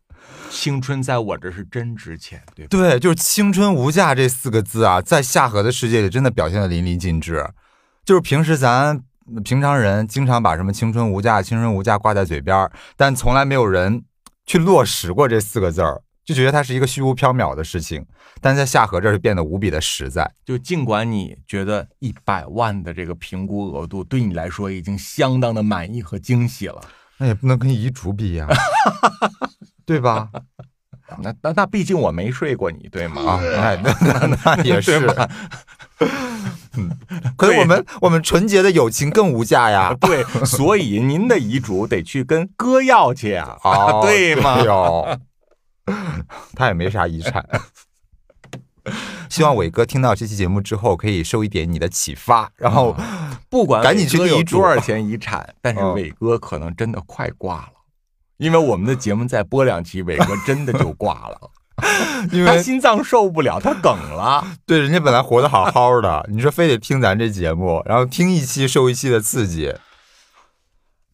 [0.50, 7.48] 青春在我这是真值钱，对对，就是青春无价这四个字啊，在夏荷的世界里真的表现的淋漓尽致。
[8.04, 9.00] 就是平时咱
[9.44, 14.04] 平常人经常把什么青春无价、青春无价挂在嘴边，但从来没有人
[14.48, 18.06] 去落实过这四个字儿，就觉得它是一个虚无缥缈的事情。
[18.42, 20.30] 但在夏荷这儿就变得无比的实在。
[20.46, 26.82] 就尽管你觉得一百万的这个评估额度对你来说已经相当的满意和惊喜了，
[27.18, 28.48] 那也不能跟遗嘱比呀。
[29.86, 30.30] 对吧？
[31.24, 33.24] 那那那，毕竟我没睡过你，对吗？
[33.24, 35.00] 啊，那那那也 是。
[36.78, 36.92] 嗯，
[37.36, 39.94] 可是我们我们纯洁的友情更无价呀。
[40.00, 43.58] 对，所以您的遗嘱得去跟哥要去啊，
[44.04, 44.62] 对吗？
[44.62, 45.20] 哟，
[46.56, 47.46] 他也没啥遗产。
[49.30, 52.96] 希望伟哥听到这期节目之后，可以受一点你的启发，然后
[53.50, 57.74] 不管赶紧去有多少钱遗产，但是伟哥可能真的快挂了。
[58.38, 61.52] 因为我们的节目再播两期，伟哥真的就挂了，
[62.32, 64.48] 因为他心脏受不了，他梗了。
[64.66, 69.76] 对，人家本来活得好好的，你说非得听咱这节目，然后听一期受一期的刺激。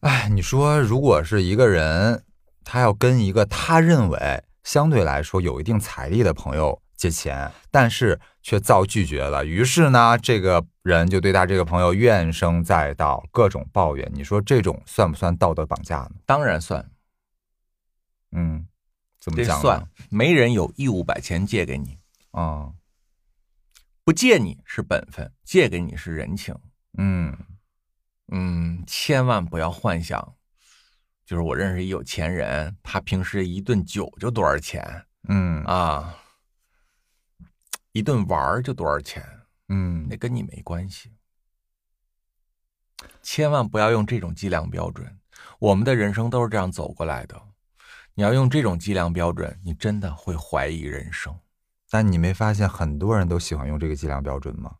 [0.00, 2.22] 哎，你说如果是一个人，
[2.64, 14.10] 他要跟一个他认为相对来说有一定财力的朋友借钱，但是却遭拒绝了，于是呢，这个人就对他这个朋友怨声载道，各种抱怨。
[14.12, 16.16] 你说这种算不算道德绑架呢？
[16.26, 16.90] 当然算。
[18.32, 18.66] 嗯，
[19.20, 19.60] 怎么讲？
[19.60, 21.98] 算没人有义务把钱借给你
[22.32, 22.72] 啊，
[24.02, 26.52] 不借你是本分，借给你是人情。
[26.98, 27.38] 嗯
[28.32, 30.34] 嗯，千万不要幻想，
[31.26, 36.16] 就是我认识一有钱人，他平时一顿酒就多少钱，嗯啊，
[37.90, 39.22] 一顿玩就多少钱，
[39.68, 41.12] 嗯，那跟你没关系。
[43.22, 45.18] 千万不要用这种计量标准，
[45.58, 47.42] 我们的人生都是这样走过来的。
[48.14, 51.36] 你要用这种计量标准，你真的会怀疑人生。
[51.90, 54.76] 但你没发现很多人都喜欢用这个计量标准吗？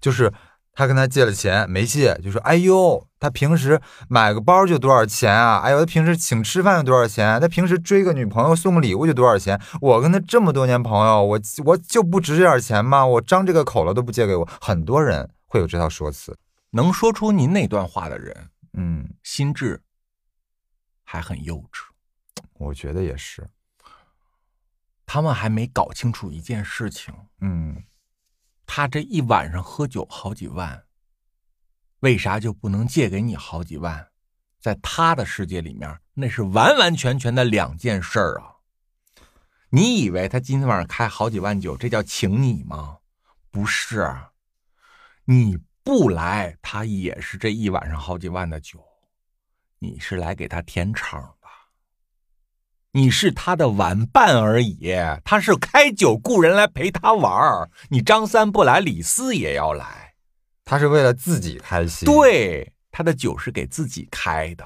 [0.00, 0.32] 就是
[0.74, 5.60] 他跟他借了钱没借，就说：“哎呦，他平时买个包就多少钱啊？
[5.60, 7.38] 哎呦，他平时请吃饭就多少钱？
[7.40, 9.60] 他平时追个女朋友送个礼物就多少钱？
[9.80, 13.04] 我跟他这么多年朋友，我我就不值这点钱吗？
[13.04, 16.38] 我张这个口了都不借给我。”很多人会有这套说辞。
[16.70, 19.82] 能说出您那段话的人，嗯，心智
[21.04, 21.82] 还很幼稚。
[22.54, 23.46] 我觉得也是，
[25.04, 27.12] 他们还没搞清楚一件事情。
[27.42, 27.82] 嗯，
[28.66, 30.84] 他这一晚上喝酒好几万，
[32.00, 34.08] 为啥就不能借给你好几万？
[34.60, 38.56] 在他的世界里面，那是完完全全的两件事儿啊！
[39.70, 42.98] 你以为他今天晚上开好几万酒，这叫请你吗？
[43.50, 44.14] 不是，
[45.24, 45.58] 你。
[45.84, 48.80] 不来，他也是这一晚上好几万的酒，
[49.80, 51.34] 你是来给他填场，
[52.92, 60.14] 你是他的玩伴而已，他是开酒雇人来陪他玩儿你张三不来，李四也要来，
[60.64, 62.04] 他是为了自己开心。
[62.04, 64.64] 对，他的酒是给自己开的，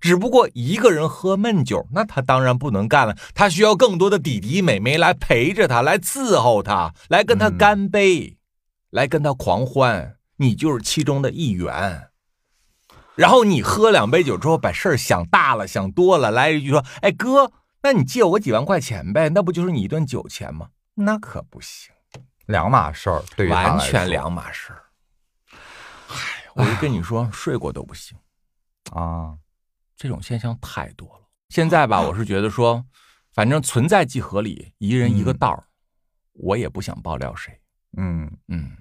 [0.00, 8.36] 只不过一个人喝闷酒，那他当然不能干了，他需要更多的弟弟妹妹来陪着他，来伺候他，来跟他干杯。
[8.90, 12.10] 来跟他狂欢，你就是其中的一员。
[13.16, 17.52] 然后你喝两杯酒之后，把事儿想大了、想多了，来一句说：“哎哥，
[17.82, 19.28] 那你借我几万块钱呗？
[19.28, 21.92] 那不就是你一顿酒钱吗？”那可不行，
[22.46, 24.82] 两码事儿，对，完全两码事儿。
[26.08, 26.16] 哎，
[26.54, 28.16] 我就跟你说，睡过都不行
[28.92, 29.34] 啊！
[29.96, 31.26] 这种现象太多了。
[31.48, 32.84] 现在吧，我是觉得说，
[33.32, 35.64] 反正存在即合理，一人一个道儿，
[36.32, 37.60] 我也不想爆料谁。
[37.96, 38.76] 嗯嗯。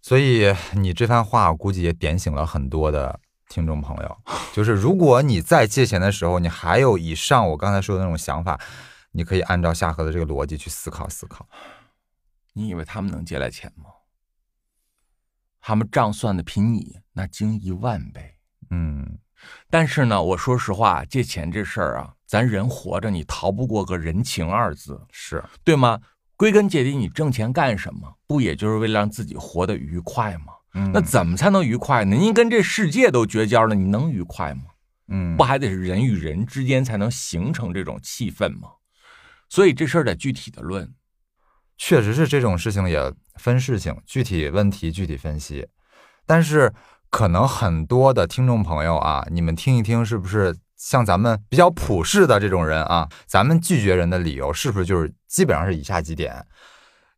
[0.00, 4.18] 所以你这番话，估计也点醒了很多的听众朋友。
[4.54, 8.60] 就是如果你在借钱的时候，你还有以上我刚才说的那种想法，
[9.12, 11.48] 你可以按照夏河的这个逻辑去思考思考。
[12.52, 13.84] 你以为他们能借来钱吗？
[15.60, 18.36] 他们账算的比你那精一万倍。
[18.70, 19.18] 嗯，
[19.68, 26.00] 但是呢，我说实话，借钱这事儿啊，咱人活着，你逃不过个人情二字，是对吗？
[26.36, 28.16] 归根结底，你挣钱干什么？
[28.26, 30.54] 不也就是为了让自己活得愉快吗？
[30.72, 32.16] 那怎么才能愉快呢？
[32.16, 34.62] 您跟这世界都绝交了，你能愉快吗？
[35.08, 38.68] 嗯，不还得是人与人之间才能形成这种气氛吗？
[39.48, 40.92] 所以这事儿得具体的论。
[41.76, 45.66] 确实是这种事情也分事情，具体问题具体分析。
[46.26, 46.72] 但是
[47.10, 50.56] 可能很多的听众朋友啊，你们听一听，是不是？
[50.76, 56.46] 像咱们比较普世的这种人啊，咱们拒绝人的理由是不是就是基本上是以下几点？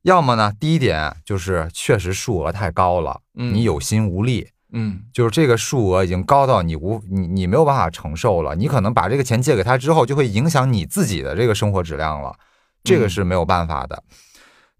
[0.02, 12.34] 要么呢，第一点就是确实数额太高了，你有心无力，嗯，就是这个数额已经高到你无你你没有办法承受了，你可能把这个钱借给他之后，就会影响你自己的这个生活质量了，
[12.82, 14.02] 这个是没有办法的。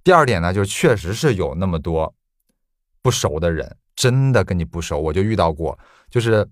[0.02, 2.14] 第二点呢，就是确实是有那么多
[3.02, 5.78] 不熟的人，真的跟你不熟，我就遇到过，
[6.10, 6.48] 就是。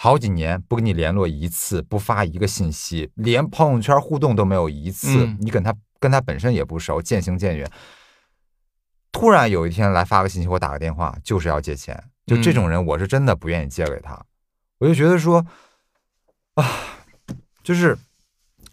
[0.00, 5.26] 好几年不跟你联络一次，不发一个信息，连朋友圈互动都没有一次。
[5.40, 7.70] 你跟他跟他本身也不熟，渐行渐远。
[9.12, 12.02] 突然有一天来发个信息，我打个电话，就是要借钱。
[12.26, 14.24] 就这种人，我是真的不愿意借给他。
[14.78, 15.44] 我就觉得说，
[16.54, 16.64] 啊，
[17.62, 17.96] 就是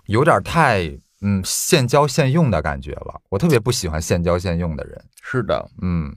[0.06, 0.82] 有点太
[1.22, 3.22] 嗯现交现用的感觉了。
[3.30, 5.06] 我特别不喜欢现交现用的人。
[5.22, 6.16] 是的，嗯，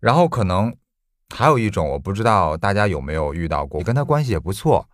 [0.00, 0.74] 然后可能。
[1.34, 4.86] 还有一种，我不知道大家有没有遇到过，我跟他关系也不错，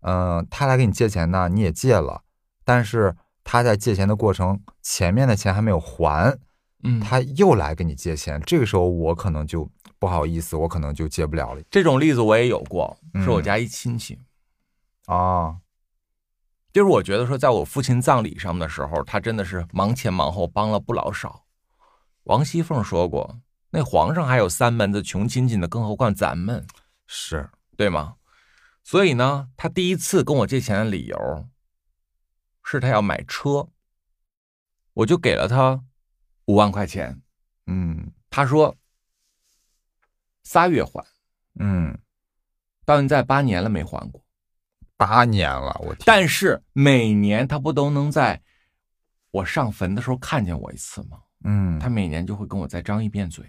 [0.00, 2.22] 嗯，他来给你借钱呢，你也借了，
[2.64, 3.14] 但是
[3.48, 6.36] 他在借钱的过程，前面的钱还没有还，
[6.82, 9.70] 嗯，他又来跟你借钱，这个时候我可能就
[10.00, 11.62] 不好意思，我可能就借不了了。
[11.70, 14.18] 这种例子我也有过，是我家一亲戚，
[15.06, 15.58] 啊，
[16.72, 21.44] 就是我觉得说，在我父亲葬礼上的时候，他真的是忙前忙后，帮了不老少。
[22.24, 23.38] 王熙凤说过。
[23.70, 26.66] 那皇上还有三门子穷亲戚呢，更何况咱们，
[27.06, 28.14] 是对吗？
[28.82, 31.46] 所以呢，他第一次跟我借钱的理由
[32.68, 33.68] 是他要买车，
[34.92, 35.84] 我就给了他
[36.46, 37.22] 五万块钱。
[37.66, 38.76] 嗯，他说
[40.42, 41.06] 仨月还，
[41.60, 41.96] 嗯，
[42.84, 44.20] 到现在八年了没还过，
[44.96, 46.02] 八年了，我天！
[46.04, 48.42] 但是每年他不都能在
[49.30, 51.18] 我上坟的时候看见我一次吗？
[51.44, 53.44] 嗯，他每年就会跟我再张一遍嘴。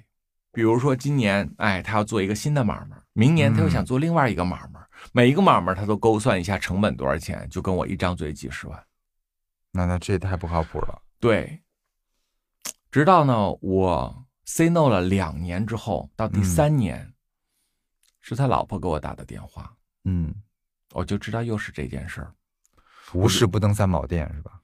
[0.51, 4.79] 比如说今年，哎，他要做一个新的买卖，明年他又想做另外一个买卖，
[5.11, 8.86] 每一个买卖他都勾算一下成本多少钱，就跟我一张嘴几十万。
[9.71, 11.01] 那那这也太不靠谱了。
[11.19, 11.61] 对，
[12.91, 17.13] 直到呢我 say no 了两年之后，到第三年，
[18.21, 20.33] 是他老婆给我打的电话，嗯，
[20.93, 22.33] 我就知道又是这件事儿。
[23.13, 24.61] 无事不登三宝殿是吧？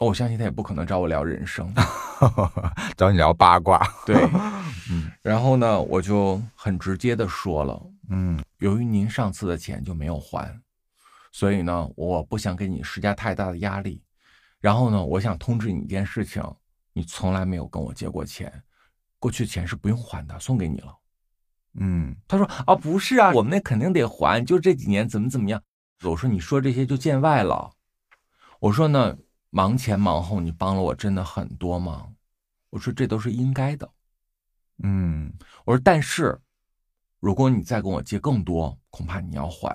[0.00, 1.72] 我相信他也不可能找我聊人生，
[2.98, 3.80] 找你聊八卦。
[4.04, 4.14] 对，
[4.90, 10.60] 嗯，然后呢，我就很直接的说了，嗯，由于您上次的钱就没有还，
[11.36, 14.02] 所以呢，我不想给你施加太大的压力。
[14.58, 16.42] 然后呢，我想通知你一件事情，
[16.94, 18.50] 你从来没有跟我借过钱，
[19.18, 20.96] 过去钱是不用还的，送给你了。
[21.74, 25.62] 嗯，他说啊，不是啊，我们那肯定得还，就这几年怎么怎么样。
[26.04, 27.70] 我说你说这些就见外了。
[28.60, 29.18] 我说呢。
[29.50, 32.14] 忙前忙后，你帮了我真的很多忙，
[32.68, 33.88] 我说这都是应该的，
[34.82, 35.32] 嗯，
[35.64, 36.38] 我说但是，
[37.20, 39.74] 如果你再跟我借更多，恐怕你要还，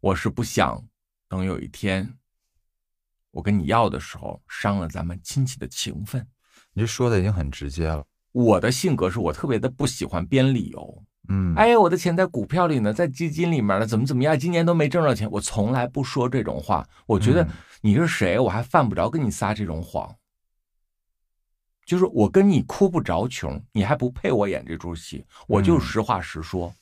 [0.00, 0.82] 我是不想
[1.28, 2.14] 等有一天
[3.32, 6.26] 我跟你要的时候伤了咱们亲戚的情分。
[6.72, 8.04] 你这说的已经很直接了。
[8.32, 11.04] 我的性格是我特别的不喜欢编理由。
[11.28, 14.38] 嗯，哎呀，我的钱在股票里呢，在基金里面呢，怎么怎么样？
[14.38, 16.88] 今年都没挣着钱，我从来不说这种话。
[17.04, 17.46] 我觉得
[17.80, 20.14] 你是谁，我还犯不着跟你撒这种谎。
[21.84, 25.24] 就是我跟你哭不着穷，你还不配我演这出戏。
[25.46, 26.72] 我就实话实说。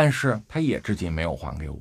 [0.00, 1.76] 但是他也至今没有还给我。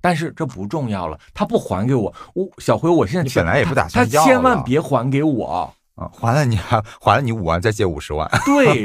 [0.00, 5.70] 但是这不重要了，他不还给我，我小辉，我现在本来也不打算要，他千万别还给我。
[6.10, 8.26] 还了你还 还了你五万，再借五十万。
[8.46, 8.82] 对，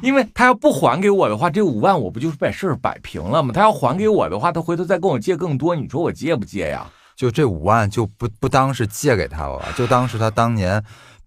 [0.00, 3.52] 因为他要不还给我的话，这五万我不就是把事儿摆平了吗？
[3.52, 6.90] 他要还给我的话，他回头再跟我借更多，你说我借不借呀？
[7.14, 10.82] 就这五万就不不当是借给他了，就当是他当年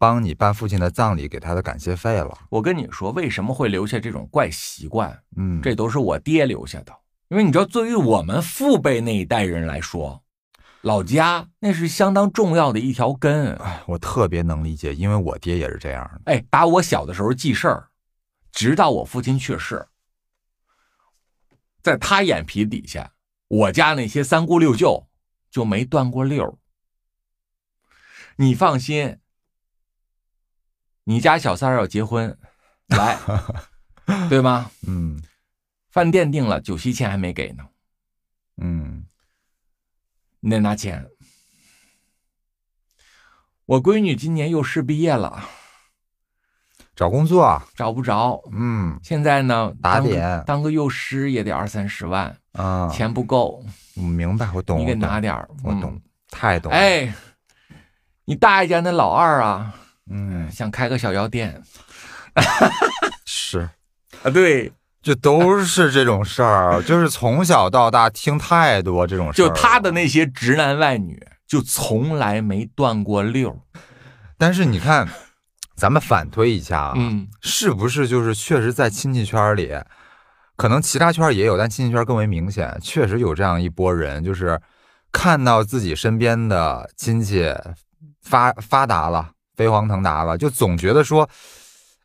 [0.06, 2.38] 帮你办父亲的葬礼给他的感谢费了。
[2.52, 5.20] 我跟你说，为什么会留下这种怪习惯？
[5.36, 6.96] 嗯，这都是我爹留下的。
[7.30, 10.22] 因为你知道，作为我们父辈那一代人来说。
[10.82, 16.22] 老家那是相当重要的一条根，哎，我特别能理解，因为我爹也是这样的。
[16.32, 17.88] 哎，打我小的时候记事儿，
[18.52, 19.88] 直到我父亲去世，
[21.82, 23.14] 在他眼皮底下，
[23.48, 25.08] 我家那些三姑六舅
[25.50, 26.60] 就没断过溜
[28.36, 29.18] 你放心，
[31.06, 32.38] 你家小三要结婚，
[32.88, 33.18] 来，
[34.30, 34.70] 对吗？
[34.86, 35.22] 嗯，
[35.90, 37.66] 饭店定了，酒席钱还没给呢。
[38.58, 39.06] 嗯。
[40.42, 41.08] 你得拿钱。
[43.66, 45.50] 我闺女今年幼师毕业了，
[46.96, 48.40] 找工作找不着。
[48.52, 53.66] 嗯，现在呢，打点当个幼师也得二三十万啊，钱不够。
[53.96, 54.80] 我明白，我懂。
[54.80, 55.34] 你给拿点
[55.64, 56.00] 我懂，
[56.30, 56.72] 太懂。
[56.72, 57.12] 哎，
[58.26, 59.74] 你大爷家那老二啊，
[60.10, 61.62] 嗯，想开个小药店，
[63.26, 63.70] 是
[64.24, 64.72] 啊，对。
[65.02, 69.48] 就都是这种事儿， 就是从小到大听太多这种事儿。
[69.48, 73.56] 就他的那些直男外女，就从来没断过溜。
[74.36, 75.08] 但是你看，
[75.76, 79.78] 咱们反推一下啊，嗯，是不是就是确实在亲戚圈里，
[80.56, 84.60] 可能其他圈也有，但亲戚圈更为明显，确实有这样一波人，就是
[85.12, 87.54] 看到自己身边的亲戚
[88.24, 91.30] 发发达了、飞黄腾达了，就总觉得说，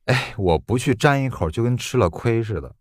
[0.06, 2.74] 哎，我不去沾一口，就跟吃了亏似的。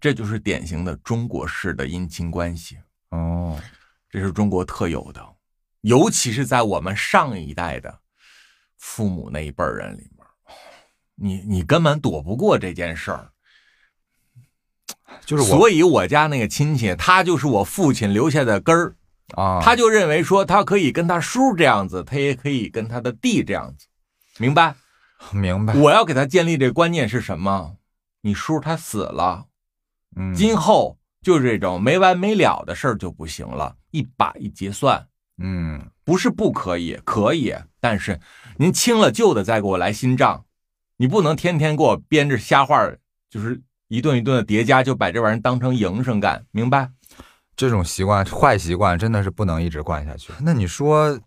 [0.00, 2.78] 这就是典型的中国式的姻亲关系
[3.10, 3.60] 哦，
[4.08, 5.22] 这是中国特有的，
[5.82, 7.98] 尤其是在我们上一代的
[8.78, 10.26] 父母那一辈人里面，
[11.14, 13.30] 你你根本躲不过这件事儿。
[15.26, 18.96] 就是，所以我家那个亲戚，他就是我父亲留下的根儿
[19.36, 23.86] 啊，他就认为说，他可以跟他叔这样子，他也可以跟他的弟这样子，
[24.38, 24.74] 明白？
[25.32, 25.74] 明白。
[25.74, 27.76] 我要给他建立这观念是什么？
[28.22, 29.46] 你叔他死了。
[30.16, 35.06] 嗯，今后就这种没完没了的事儿就不行了，一把一结算。
[35.38, 38.18] 嗯，不是不可以，可以，但是
[38.56, 40.44] 您清了旧的再给我来新账，
[40.96, 42.90] 你不能天天给我编着瞎话，
[43.30, 46.90] 就是一顿一顿的叠加，就把这玩意儿当成营生干，明白？
[47.60, 50.32] 这种习惯坏习惯真的是不能一直惯下去。
[50.40, 51.20] 那你说，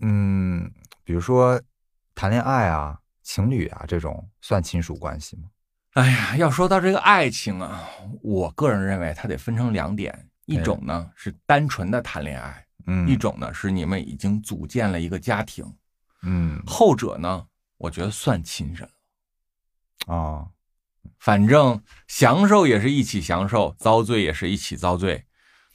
[0.00, 0.68] 嗯，
[1.04, 1.62] 比如说
[2.16, 5.44] 谈恋爱啊、情侣啊这种算亲属关系吗？
[5.92, 7.88] 哎呀，要说到这个爱情啊，
[8.22, 15.64] 我个人认为它得分成两点，一种呢是单纯的谈恋爱，嗯，一种呢是你们已经组建了一个家庭，
[16.22, 17.46] 嗯，后者呢，
[17.78, 18.88] 我觉得算亲人。
[20.08, 20.44] 啊，
[21.20, 25.24] 反正享受也是一起享受，遭罪也是一起遭罪，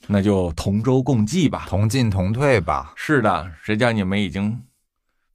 [0.05, 2.93] 那就同舟共济吧，同进同退吧。
[2.95, 4.63] 是的，谁叫你们已经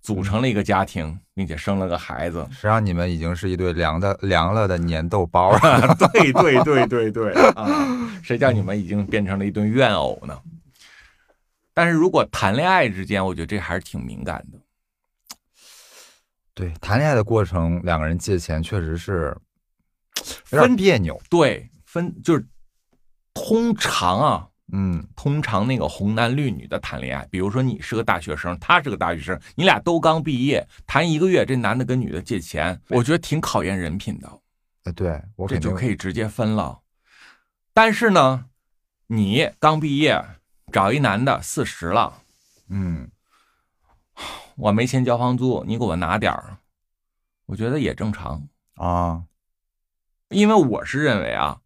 [0.00, 2.48] 组成了一个家庭，并且生了个孩子。
[2.52, 5.94] 谁让，你们已经是一对凉的凉了的粘豆包了。
[6.12, 7.66] 对对对对对啊！
[8.22, 10.40] 谁叫你们已经变成了一对怨偶呢？
[11.74, 14.58] 但是如果谈恋爱之间，我觉得这还是挺敏感的。
[16.54, 19.36] 对，谈恋爱的过程，两个人借钱确实是
[20.52, 21.20] 有点别扭。
[21.28, 22.46] 对，分就是
[23.34, 24.48] 通常啊。
[24.74, 34.40] 嗯，通常那个红男绿女的谈恋爱，比如说你是个大学生，他是个大学生，你俩都刚毕业，谈一个月，这男的跟女的借钱，我觉得挺考验人品的。
[34.84, 36.80] 哎，对，我这就可以直接分了。
[37.74, 38.46] 但是呢，
[39.08, 40.24] 你刚毕业，
[40.72, 42.22] 找一男的四十了，
[42.68, 43.10] 嗯，
[44.56, 46.56] 我没钱交房租，你给我拿点儿，
[47.44, 49.24] 我觉得也正常啊，
[50.30, 51.58] 因为我是认为啊。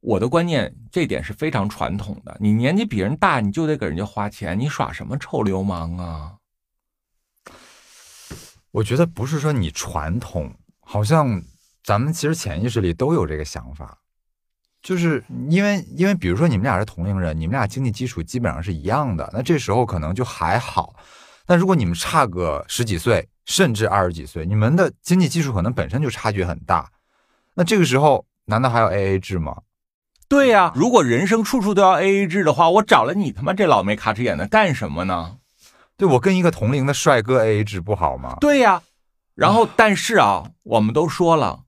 [0.00, 2.36] 我的观念，这点是非常传统的。
[2.40, 6.36] 你年纪比人大，你就得给人家花钱，你耍什么臭流氓啊？
[8.70, 11.42] 我觉得不是说你传统，好像
[11.84, 13.98] 咱们其实潜意识里都有这个想法，
[14.80, 20.94] 就是因为因为比如说你们俩是同龄人，你们俩经济基础基本上是一样的，那这时候可能就还好。
[21.44, 26.90] 但如果你们差个十几岁，甚至二十几岁，你们的经济基础可能本身就差距很大，
[27.54, 29.60] 那这个时候难道还要 A A 制吗？
[30.30, 35.38] 对呀，如果人生处处都要 A A 制的话，我找了你他妈这老没卡尺眼的干什么呢？
[35.96, 38.36] 对我跟一个同龄的帅哥 A A 制不好吗？
[38.40, 38.80] 对呀，
[39.34, 41.64] 然后但是啊，我们都说了，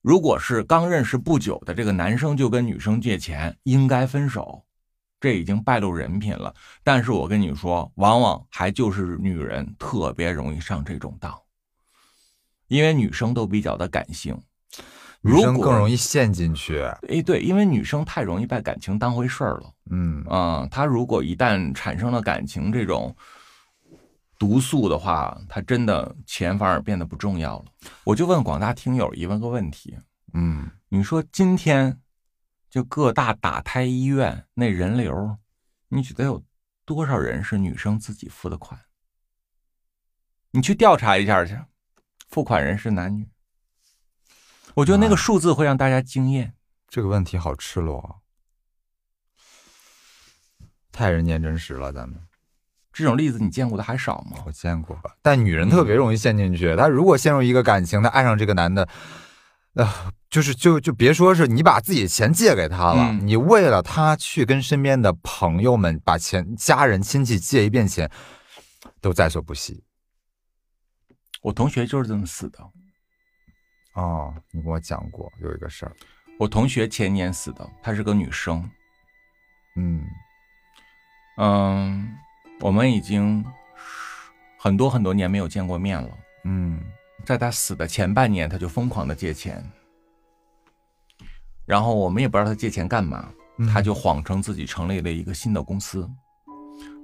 [0.00, 4.64] 如果是刚认识不久的这个男生就跟女生借钱，应该分手，
[5.20, 6.54] 这已经败露人品了。
[6.82, 11.38] 但是我跟你说，往往还就是女人特别容易上这种当，
[12.68, 14.34] 因为女生都比较的感性。
[15.24, 19.72] 女生更容易陷进去，哎，对，因为女生太容易把感情当回事儿了。
[19.90, 23.14] 嗯啊，她如果一旦产生了感情这种
[24.36, 27.66] 毒素的话，她真的钱反而变得不重要了。
[28.02, 29.96] 我就问广大听友一问个问题，
[30.34, 32.00] 嗯，你说今天
[32.68, 35.36] 就各大打胎医院那人流，
[35.88, 36.42] 你觉得有
[36.84, 38.80] 多少人是女生自己付的款？
[40.50, 41.56] 你去调查一下去，
[42.28, 43.28] 付款人是男女。
[44.74, 46.54] 我觉得那个数字会让大家惊艳。
[46.88, 48.20] 这个问题好赤裸，
[50.90, 51.92] 太人间真实了。
[51.92, 52.18] 咱们
[52.92, 54.42] 这种例子你见过的还少吗？
[54.44, 56.76] 我见过，但女人特别容易陷进去。
[56.76, 58.86] 她如果陷入一个感情，她爱上这个男的，
[59.74, 68.10] 啊，就是就就别说是你把自己的钱借给他了，你为了他去跟身边的朋友们把钱、家人亲戚借一遍钱，
[69.00, 69.82] 都在所不惜。
[71.40, 72.58] 我同学就是这么死的。
[73.94, 75.92] 哦，你跟我讲过有一个事儿，
[76.38, 78.68] 我同学前年死的，她是个女生。
[79.76, 80.04] 嗯
[81.36, 82.16] 嗯，
[82.60, 83.44] 我们已经
[84.58, 86.10] 很多很多年没有见过面了。
[86.44, 86.80] 嗯，
[87.24, 89.62] 在她死的前半年，她就疯狂的借钱，
[91.66, 93.28] 然后我们也不知道她借钱干嘛，
[93.72, 96.08] 她就谎称自己成立了一个新的公司，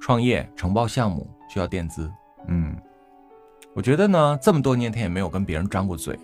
[0.01, 2.11] 创业承包项目需要垫资。
[2.47, 2.75] 嗯，
[3.75, 6.19] 我觉得呢，这么多年她也没有跟别人张过嘴。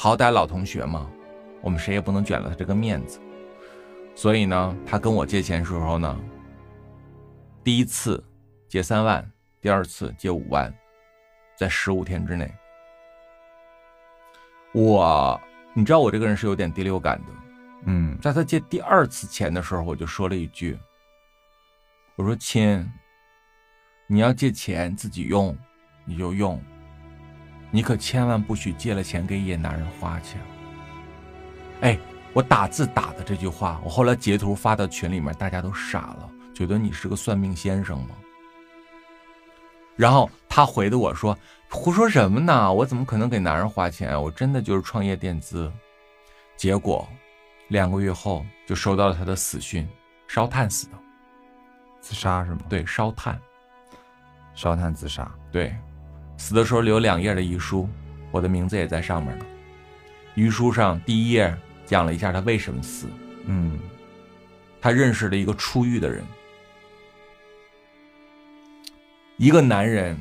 [0.00, 1.10] 好歹老同学嘛，
[1.60, 3.18] 我们谁也不能卷了他这个面子。
[4.14, 6.16] 所以呢，他跟我借钱时候呢，
[7.64, 8.22] 第一次
[8.68, 9.28] 借三万，
[9.60, 10.72] 第二次借五万，
[11.56, 12.48] 在十五天之内。
[14.72, 15.40] 我，
[15.74, 17.32] 你知道我这个人是有点第六感的，
[17.86, 20.78] 嗯，在他借第二次钱的时候，我就说了一句
[22.14, 22.88] ：“我说亲，
[24.06, 25.58] 你要借钱自己用，
[26.04, 26.62] 你就用。”
[27.70, 30.38] 你可千万不许借了钱给野男人花去！
[31.82, 31.98] 哎，
[32.32, 38.16] 我打字打的这句话，我后来截图发到群里面，大家都傻了，觉得你是个算命先生吗？
[39.96, 41.36] 然后他回的我说
[41.70, 42.72] ：“胡说什么呢？
[42.72, 44.20] 我怎么可能给男人花钱？
[44.20, 45.70] 我真的就是创业垫资。”
[46.56, 47.08] 结果
[47.68, 49.88] 两个月后就收到了他的死讯，
[50.26, 50.94] 烧炭死的，
[52.00, 52.60] 自杀是吗？
[52.68, 53.40] 对，烧炭，
[54.54, 55.76] 烧炭自杀，对。
[56.38, 57.86] 死的时候留两页的遗书，
[58.30, 59.44] 我的名字也在上面呢。
[60.34, 61.54] 遗书上第一页
[61.84, 63.08] 讲了一下他为什么死。
[63.46, 63.78] 嗯，
[64.80, 66.24] 他认识了一个出狱的人，
[69.36, 70.16] 一个男人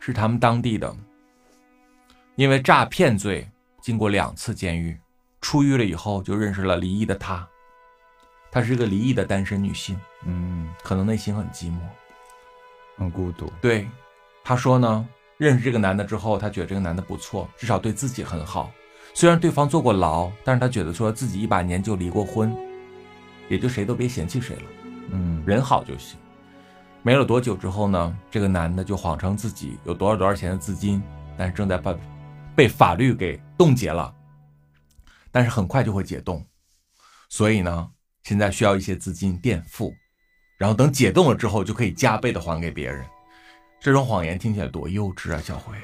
[0.00, 0.94] 是他们当地的，
[2.34, 3.48] 因为诈骗罪
[3.80, 4.98] 进过两次监狱，
[5.40, 7.46] 出狱了以后就认识了离异的他。
[8.50, 11.78] 她是个离异的单身女性，嗯，可能内心很寂寞，
[12.98, 13.50] 很孤独。
[13.62, 13.88] 对，
[14.42, 15.08] 他说呢。
[15.40, 18.70] 认识这个男的之后，她觉得这个男的不错，至少对自己很好。
[19.14, 22.54] 虽然对方坐过牢，但是她觉得说自己一把年就离过婚，
[23.48, 24.62] 也就谁都别嫌弃谁了。
[25.12, 26.18] 嗯，人好就行。
[27.02, 31.02] 没了多久之后呢，这个男的就谎称自己有多少多少钱的资金，
[31.38, 31.96] 但是正在被
[32.54, 34.14] 被法律给冻结了，
[35.30, 36.46] 但是很快就会解冻，
[37.30, 37.88] 所以呢，
[38.24, 39.94] 现在需要一些资金垫付，
[40.58, 43.02] 然后等解冻了之后就可以加倍的还给别人。
[43.80, 45.74] 这种谎言听起来多幼稚啊，小辉！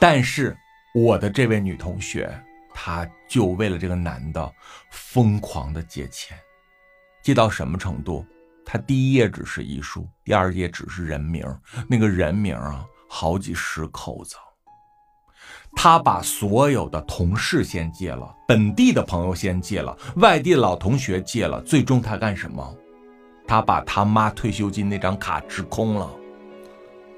[0.00, 0.56] 但是
[0.94, 2.32] 我的这位女同学，
[2.72, 4.50] 她就为了这个男的
[4.90, 6.36] 疯狂的借钱，
[7.22, 8.24] 借到什么程度？
[8.64, 11.44] 他第一页只是遗书，第二页只是人名，
[11.88, 14.34] 那个人名啊，好几十口子。
[15.76, 22.76] 他把所有的同事先借了，本地的朋友先借了，外地老同学借了，最终他干什么？
[23.46, 26.10] 他把他妈退休金那张卡支空了。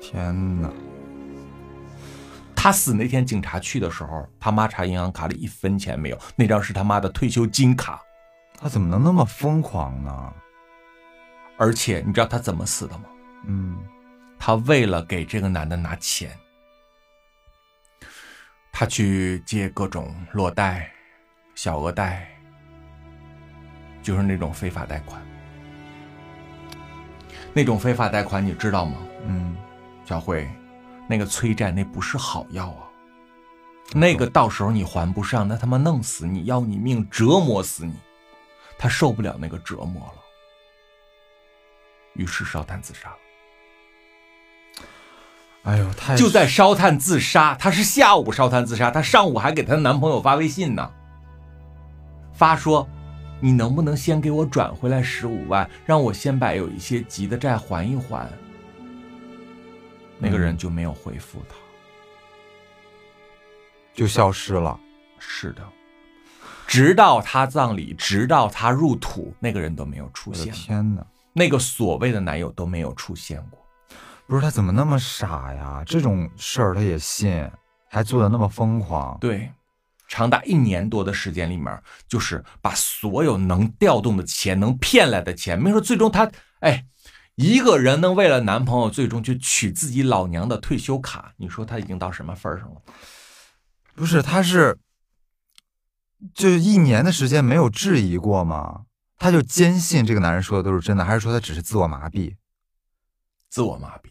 [0.00, 0.70] 天哪！
[2.54, 8.02] 他死那天，警察去的时候，他妈查银行卡里一分钱没有，那张是他妈的退休金卡。
[8.60, 10.32] 他怎么能那么疯狂呢？
[11.56, 13.04] 而且你知道他怎么死的吗？
[13.46, 13.78] 嗯，
[14.38, 16.36] 他为了给这个男的拿钱，
[18.72, 20.90] 他去借各种裸贷、
[21.54, 22.28] 小额贷，
[24.02, 25.20] 就是那种非法贷款。
[27.52, 28.96] 那种非法贷款你知道吗？
[29.26, 29.56] 嗯，
[30.08, 30.48] 小慧，
[31.06, 32.88] 那个催债那不是好药啊，
[33.92, 37.92] 那个到时候你还不上，那他妈弄死你，要你命，折磨死你，
[38.78, 40.14] 他受不了那个折磨了。
[42.14, 43.16] 于是烧炭自杀了。
[45.64, 50.90] 哎呦，太就在烧炭自杀，她是下午烧炭自杀，她上午还给她男朋友发微信呢，
[52.32, 52.88] 发说
[53.42, 58.26] ：“你能不能先给我转回来十五万，让我先把有一些急的债还一还。”
[60.18, 61.54] 那个人就没有回复他，
[63.94, 64.78] 就消失了。
[65.18, 65.62] 是的，
[66.66, 70.52] 直到他葬礼，直到他入土，那个人都没有出现。
[70.52, 71.04] 天哪！
[71.32, 73.64] 那个所谓的男友都没有出现过，
[74.26, 75.82] 不是他怎么那么傻呀？
[75.86, 77.48] 这种事儿他也信，
[77.88, 79.16] 还做的那么疯狂。
[79.20, 79.48] 对，
[80.08, 86.28] 长达一年多的时间里面，就是把所有能调动的钱、能骗来的钱，没说最终他，
[86.60, 86.84] 哎，
[87.38, 92.82] 一个人能为了男朋友最终去取自己老娘的退休卡，你说他已经到什么份上了？
[93.94, 94.76] 不是，他是，
[96.34, 98.86] 就一年的时间没有质疑过吗？
[99.16, 102.34] 他就坚信这个男人说的都是真的，还是说他只是自我麻痹？
[103.48, 104.10] 自我麻痹。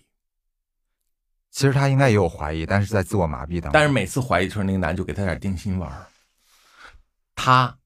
[1.52, 3.72] 其实他应该也有怀疑，但是在自我麻痹当中。
[3.74, 5.91] 但是每次怀疑的时候，那个男就给他点定心丸。
[7.36, 7.78] 他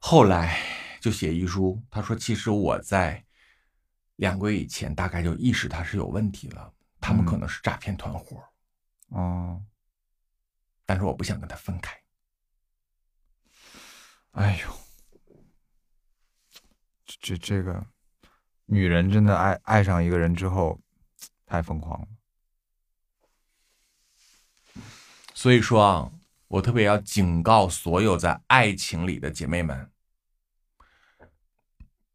[0.00, 0.58] 后来
[1.00, 3.23] 就写遗书，他说：“其实我在
[4.16, 8.42] 两个月以前大概就意识他是有问题了，他们可能是诈骗团伙。”
[9.10, 9.62] 哦。
[10.86, 11.98] 但是我不想跟他分开。
[14.32, 14.68] 哎呦。
[17.20, 17.86] 这这个
[18.66, 20.78] 女人真的爱爱上一个人之后，
[21.46, 22.08] 太疯狂了。
[25.32, 26.12] 所以说啊，
[26.48, 29.90] 我特别要警告所有在爱情里的姐妹们，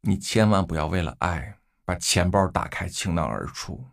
[0.00, 1.58] 你千万不要为了爱
[1.90, 3.84] 把钱包打开倾囊而出，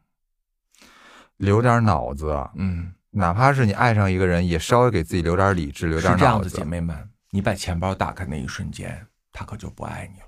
[1.37, 2.47] 留点脑子。
[2.53, 6.19] 嗯，哪怕是你爱上一个人，也稍微给自己留点理智，留点脑子。
[6.19, 10.27] 是这样的，姐妹们，你把钱包打开那一瞬间，他可就不爱你了。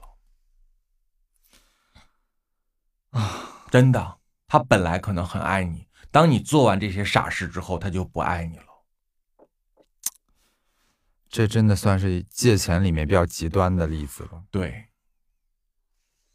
[3.22, 4.18] 啊，真的，
[4.48, 8.64] 他本来可能很爱你，当你做完这些傻事之后，他就不爱你了。
[11.30, 14.44] 这真的算是借钱里面比较极端的例子了。
[14.50, 14.89] 对。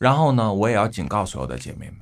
[0.04, 2.00] 然后呢，我也要警告所有的姐妹们：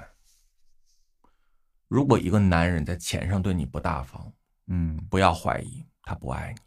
[1.86, 4.32] 如果一个男人在钱上对你不大方，
[4.66, 6.60] 嗯，不要怀疑他不爱你，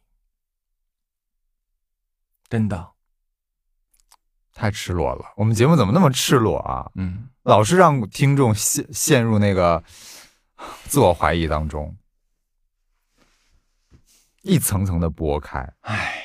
[2.47, 2.89] 真的。
[4.53, 6.89] 太赤裸了，我们节目怎么那么赤裸啊？
[6.95, 9.83] 嗯，老是让听众陷陷入那个
[10.85, 11.97] 自我怀疑当中，
[14.41, 15.69] 一层层的剥开。
[15.81, 16.24] 唉，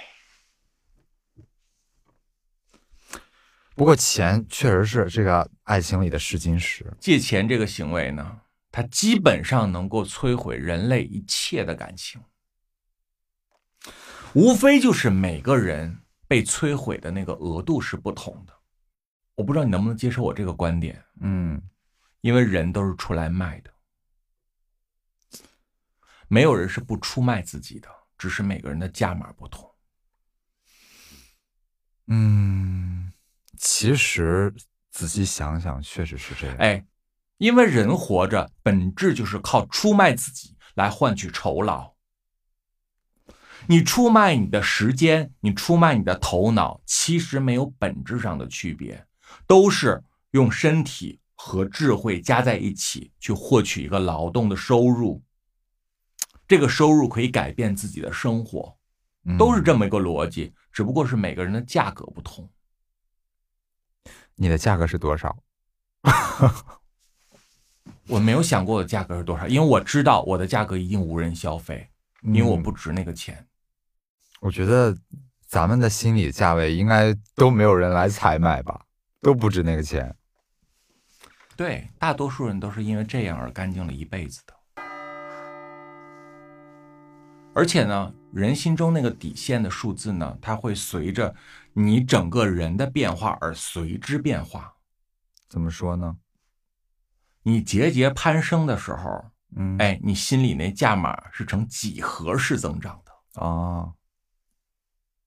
[3.81, 6.85] 不过钱确实是这个爱情里的试金石。
[7.01, 12.21] 借钱这个行为呢，它基本上能够摧毁人类一切的感情，
[14.35, 15.97] 无非就是每个人。
[16.29, 18.53] 被摧毁的那个额度是不同的，
[19.35, 21.03] 我不知道你能不能接受我这个观点。
[21.21, 21.61] 嗯，
[22.21, 23.71] 因为人都是出来卖的，
[26.29, 27.89] 没有人是不出卖自己的，
[28.19, 29.69] 只是每个人的价码不同。
[32.07, 32.90] 嗯，
[33.61, 34.55] 其实
[34.91, 36.57] 仔细想想，确实是这样。
[36.57, 36.83] 哎，
[37.37, 41.93] 因为人活着本质就是靠出卖自己来换取酬劳。
[43.67, 49.07] 你出卖你的时间，你出卖你的头脑，其实没有本质上的区别，
[49.47, 55.23] 都是用身体和智慧加在一起，去获取一个劳动的收入。
[56.49, 58.75] 这个收入可以改变自己的生活，
[59.39, 62.51] 都是这么一个逻辑，只不过是每个人的价格不同。
[64.41, 65.37] 你的价格是多少？
[68.09, 71.91] 我没有想过我的价格是多少，因为我知道我的价格一定无人消费，
[72.23, 73.47] 因为我不值那个钱。
[74.41, 74.97] 我觉得
[75.47, 78.87] 咱们的心理价位应该都没有人来采买吧，
[79.21, 80.17] 都不值那个钱。
[81.55, 84.55] 对，大多数人都是因为这样而干净了一辈子的。
[87.53, 91.35] 而且呢，人心中那个底线的数字呢，它会随着
[91.75, 94.75] 你整个人的变化而随之变化。
[95.49, 96.17] 怎么说呢？
[97.43, 99.25] 你节节攀升的时候，
[99.57, 103.93] 嗯，哎，你心里那价码是呈几何式增长的啊。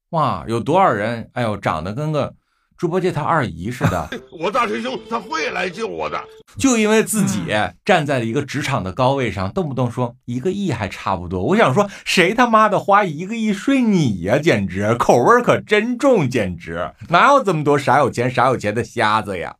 [0.09, 1.29] 哇，有多少人？
[1.33, 2.35] 哎呦，长得跟个。
[2.83, 6.21] 猪八戒他二姨似的， 我大师兄他会来救我的。
[6.57, 7.45] 就因为自己
[7.85, 11.41] 站在了一个职场的高位上，动不动说一个亿还差不多。
[11.41, 14.37] 我想说，谁他妈的花一个亿睡你呀？
[14.37, 19.55] 简直口味可真重，简直哪有这么多傻有钱傻有钱的瞎子呀？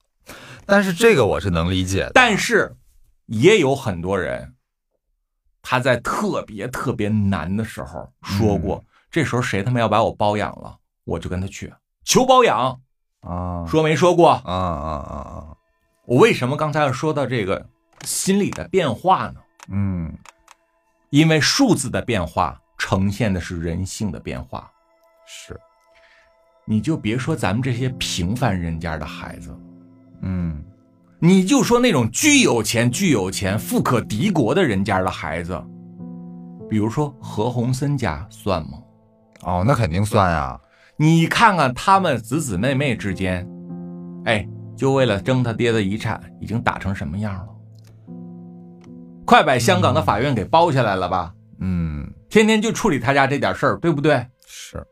[0.66, 2.12] 但是这个我是能理解的。
[2.14, 2.76] 但是
[3.28, 4.54] 也有很多人，
[5.62, 10.76] 他在特别特别难的时候说过，这时候谁他妈要把我包养了，
[11.06, 11.74] 我就跟他去
[12.04, 12.82] 求包养。
[13.24, 14.30] 啊，说没说过？
[14.30, 15.48] 啊啊啊啊！
[16.06, 17.66] 我为什么刚才要说到这个
[18.04, 19.36] 心理的变化呢？
[19.70, 20.14] 嗯，
[21.10, 24.70] 因为数字的变化呈现的是人性的变化。
[25.26, 25.58] 是，
[26.66, 29.58] 你就别说咱们这些平凡人家的孩子，
[30.22, 30.62] 嗯，
[31.20, 35.58] 你就说那种巨有钱、巨有钱、富可敌国的人家的孩子，
[36.70, 38.80] 比如说何鸿燊家算吗？
[39.44, 40.60] 哦，那肯定算呀。
[40.98, 43.48] 你看看他们子子妹妹之间，
[44.26, 47.48] 哎，就为了争他爹的遗产，已经打成什么样了？
[49.26, 51.34] 快把香港的法院给包下来了吧？
[51.60, 54.26] 嗯，天天就处理他家这点事儿，对不对？
[54.46, 54.86] 是，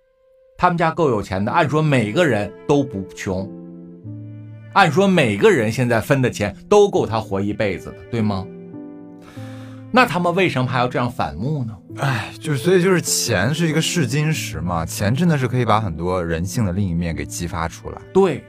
[0.58, 3.48] 他们家够有钱的，按说每个人都不穷，
[4.74, 8.48] 按说每个人现在分的钱都够他活一辈子的，对吗？
[9.94, 11.76] 那他们为什么还要这样反目呢？
[11.98, 18.02] 哎，就是所以就是钱是一个试金石嘛，钱真的是可以把很多人性的另一面给激发出来。
[18.14, 18.46] 对，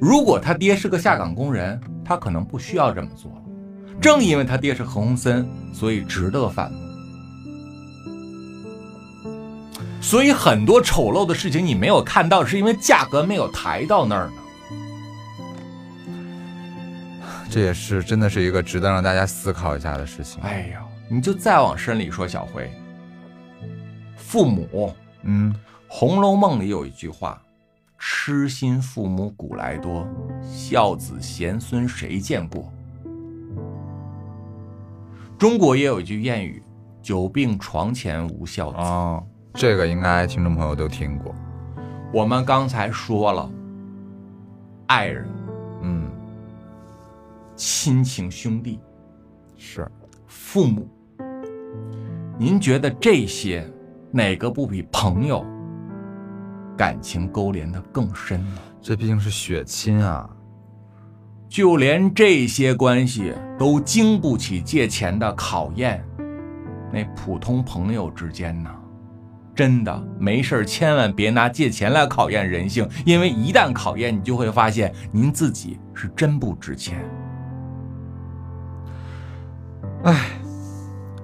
[0.00, 3.42] 如果他爹是个下岗工人，他可能不需要这么做了。
[4.00, 5.44] 正因为他爹是何鸿燊，
[5.74, 6.78] 所以值得反目。
[10.00, 14.32] 所以很多丑陋的事情你没有看到，是因为价格没有抬到那儿呢。
[17.50, 20.42] 这也是真的是一个值得让大家思考一下的事情。
[20.42, 22.70] 哎呦，你就再往深里说，小辉，
[24.16, 25.52] 父母，嗯，
[25.88, 27.40] 《红楼梦》里有一句话
[27.98, 30.06] ：“痴心父母古来多，
[30.42, 32.70] 孝子贤孙谁见过？”
[35.38, 36.62] 中国也有一句谚语
[37.00, 39.22] ：“久病床前无孝子。”啊，
[39.54, 41.34] 这个应该听众朋友都听过。
[42.12, 43.50] 我们刚才说了，
[44.88, 45.37] 爱人，嗯。
[47.58, 48.78] 亲情兄弟，
[49.56, 49.90] 是
[50.28, 50.88] 父母。
[52.38, 53.68] 您觉得这些
[54.12, 55.44] 哪个不比朋友
[56.76, 58.60] 感情勾连的更深呢？
[58.80, 60.30] 这毕竟是血亲啊！
[61.48, 66.04] 就连这些关系都经不起借钱的考验，
[66.92, 68.70] 那普通朋友之间呢？
[69.52, 77.04] 真的没事千万别拿借钱来考验人性，因为一旦考验，你就会发现您自己是真不值钱。
[80.04, 80.30] 唉，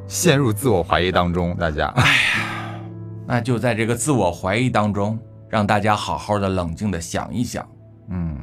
[0.09, 1.87] 陷入自我怀疑当中，大家。
[1.97, 2.81] 哎呀，
[3.27, 5.19] 那就在这个自我怀疑当中，
[5.49, 7.67] 让大家好好的冷静的想一想。
[8.09, 8.37] 嗯，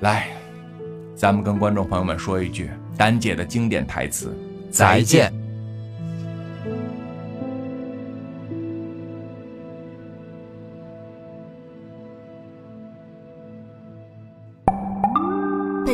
[0.00, 0.28] 来，
[1.14, 4.36] 咱们跟观众朋友们说一句丹姐的经典台词：
[4.70, 5.32] 再见。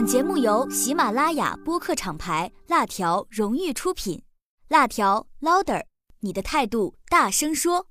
[0.06, 4.22] 节目由喜马拉雅播客厂牌辣条荣誉出品，
[4.68, 5.84] 辣条 louder，
[6.20, 7.88] 你的态度大声说。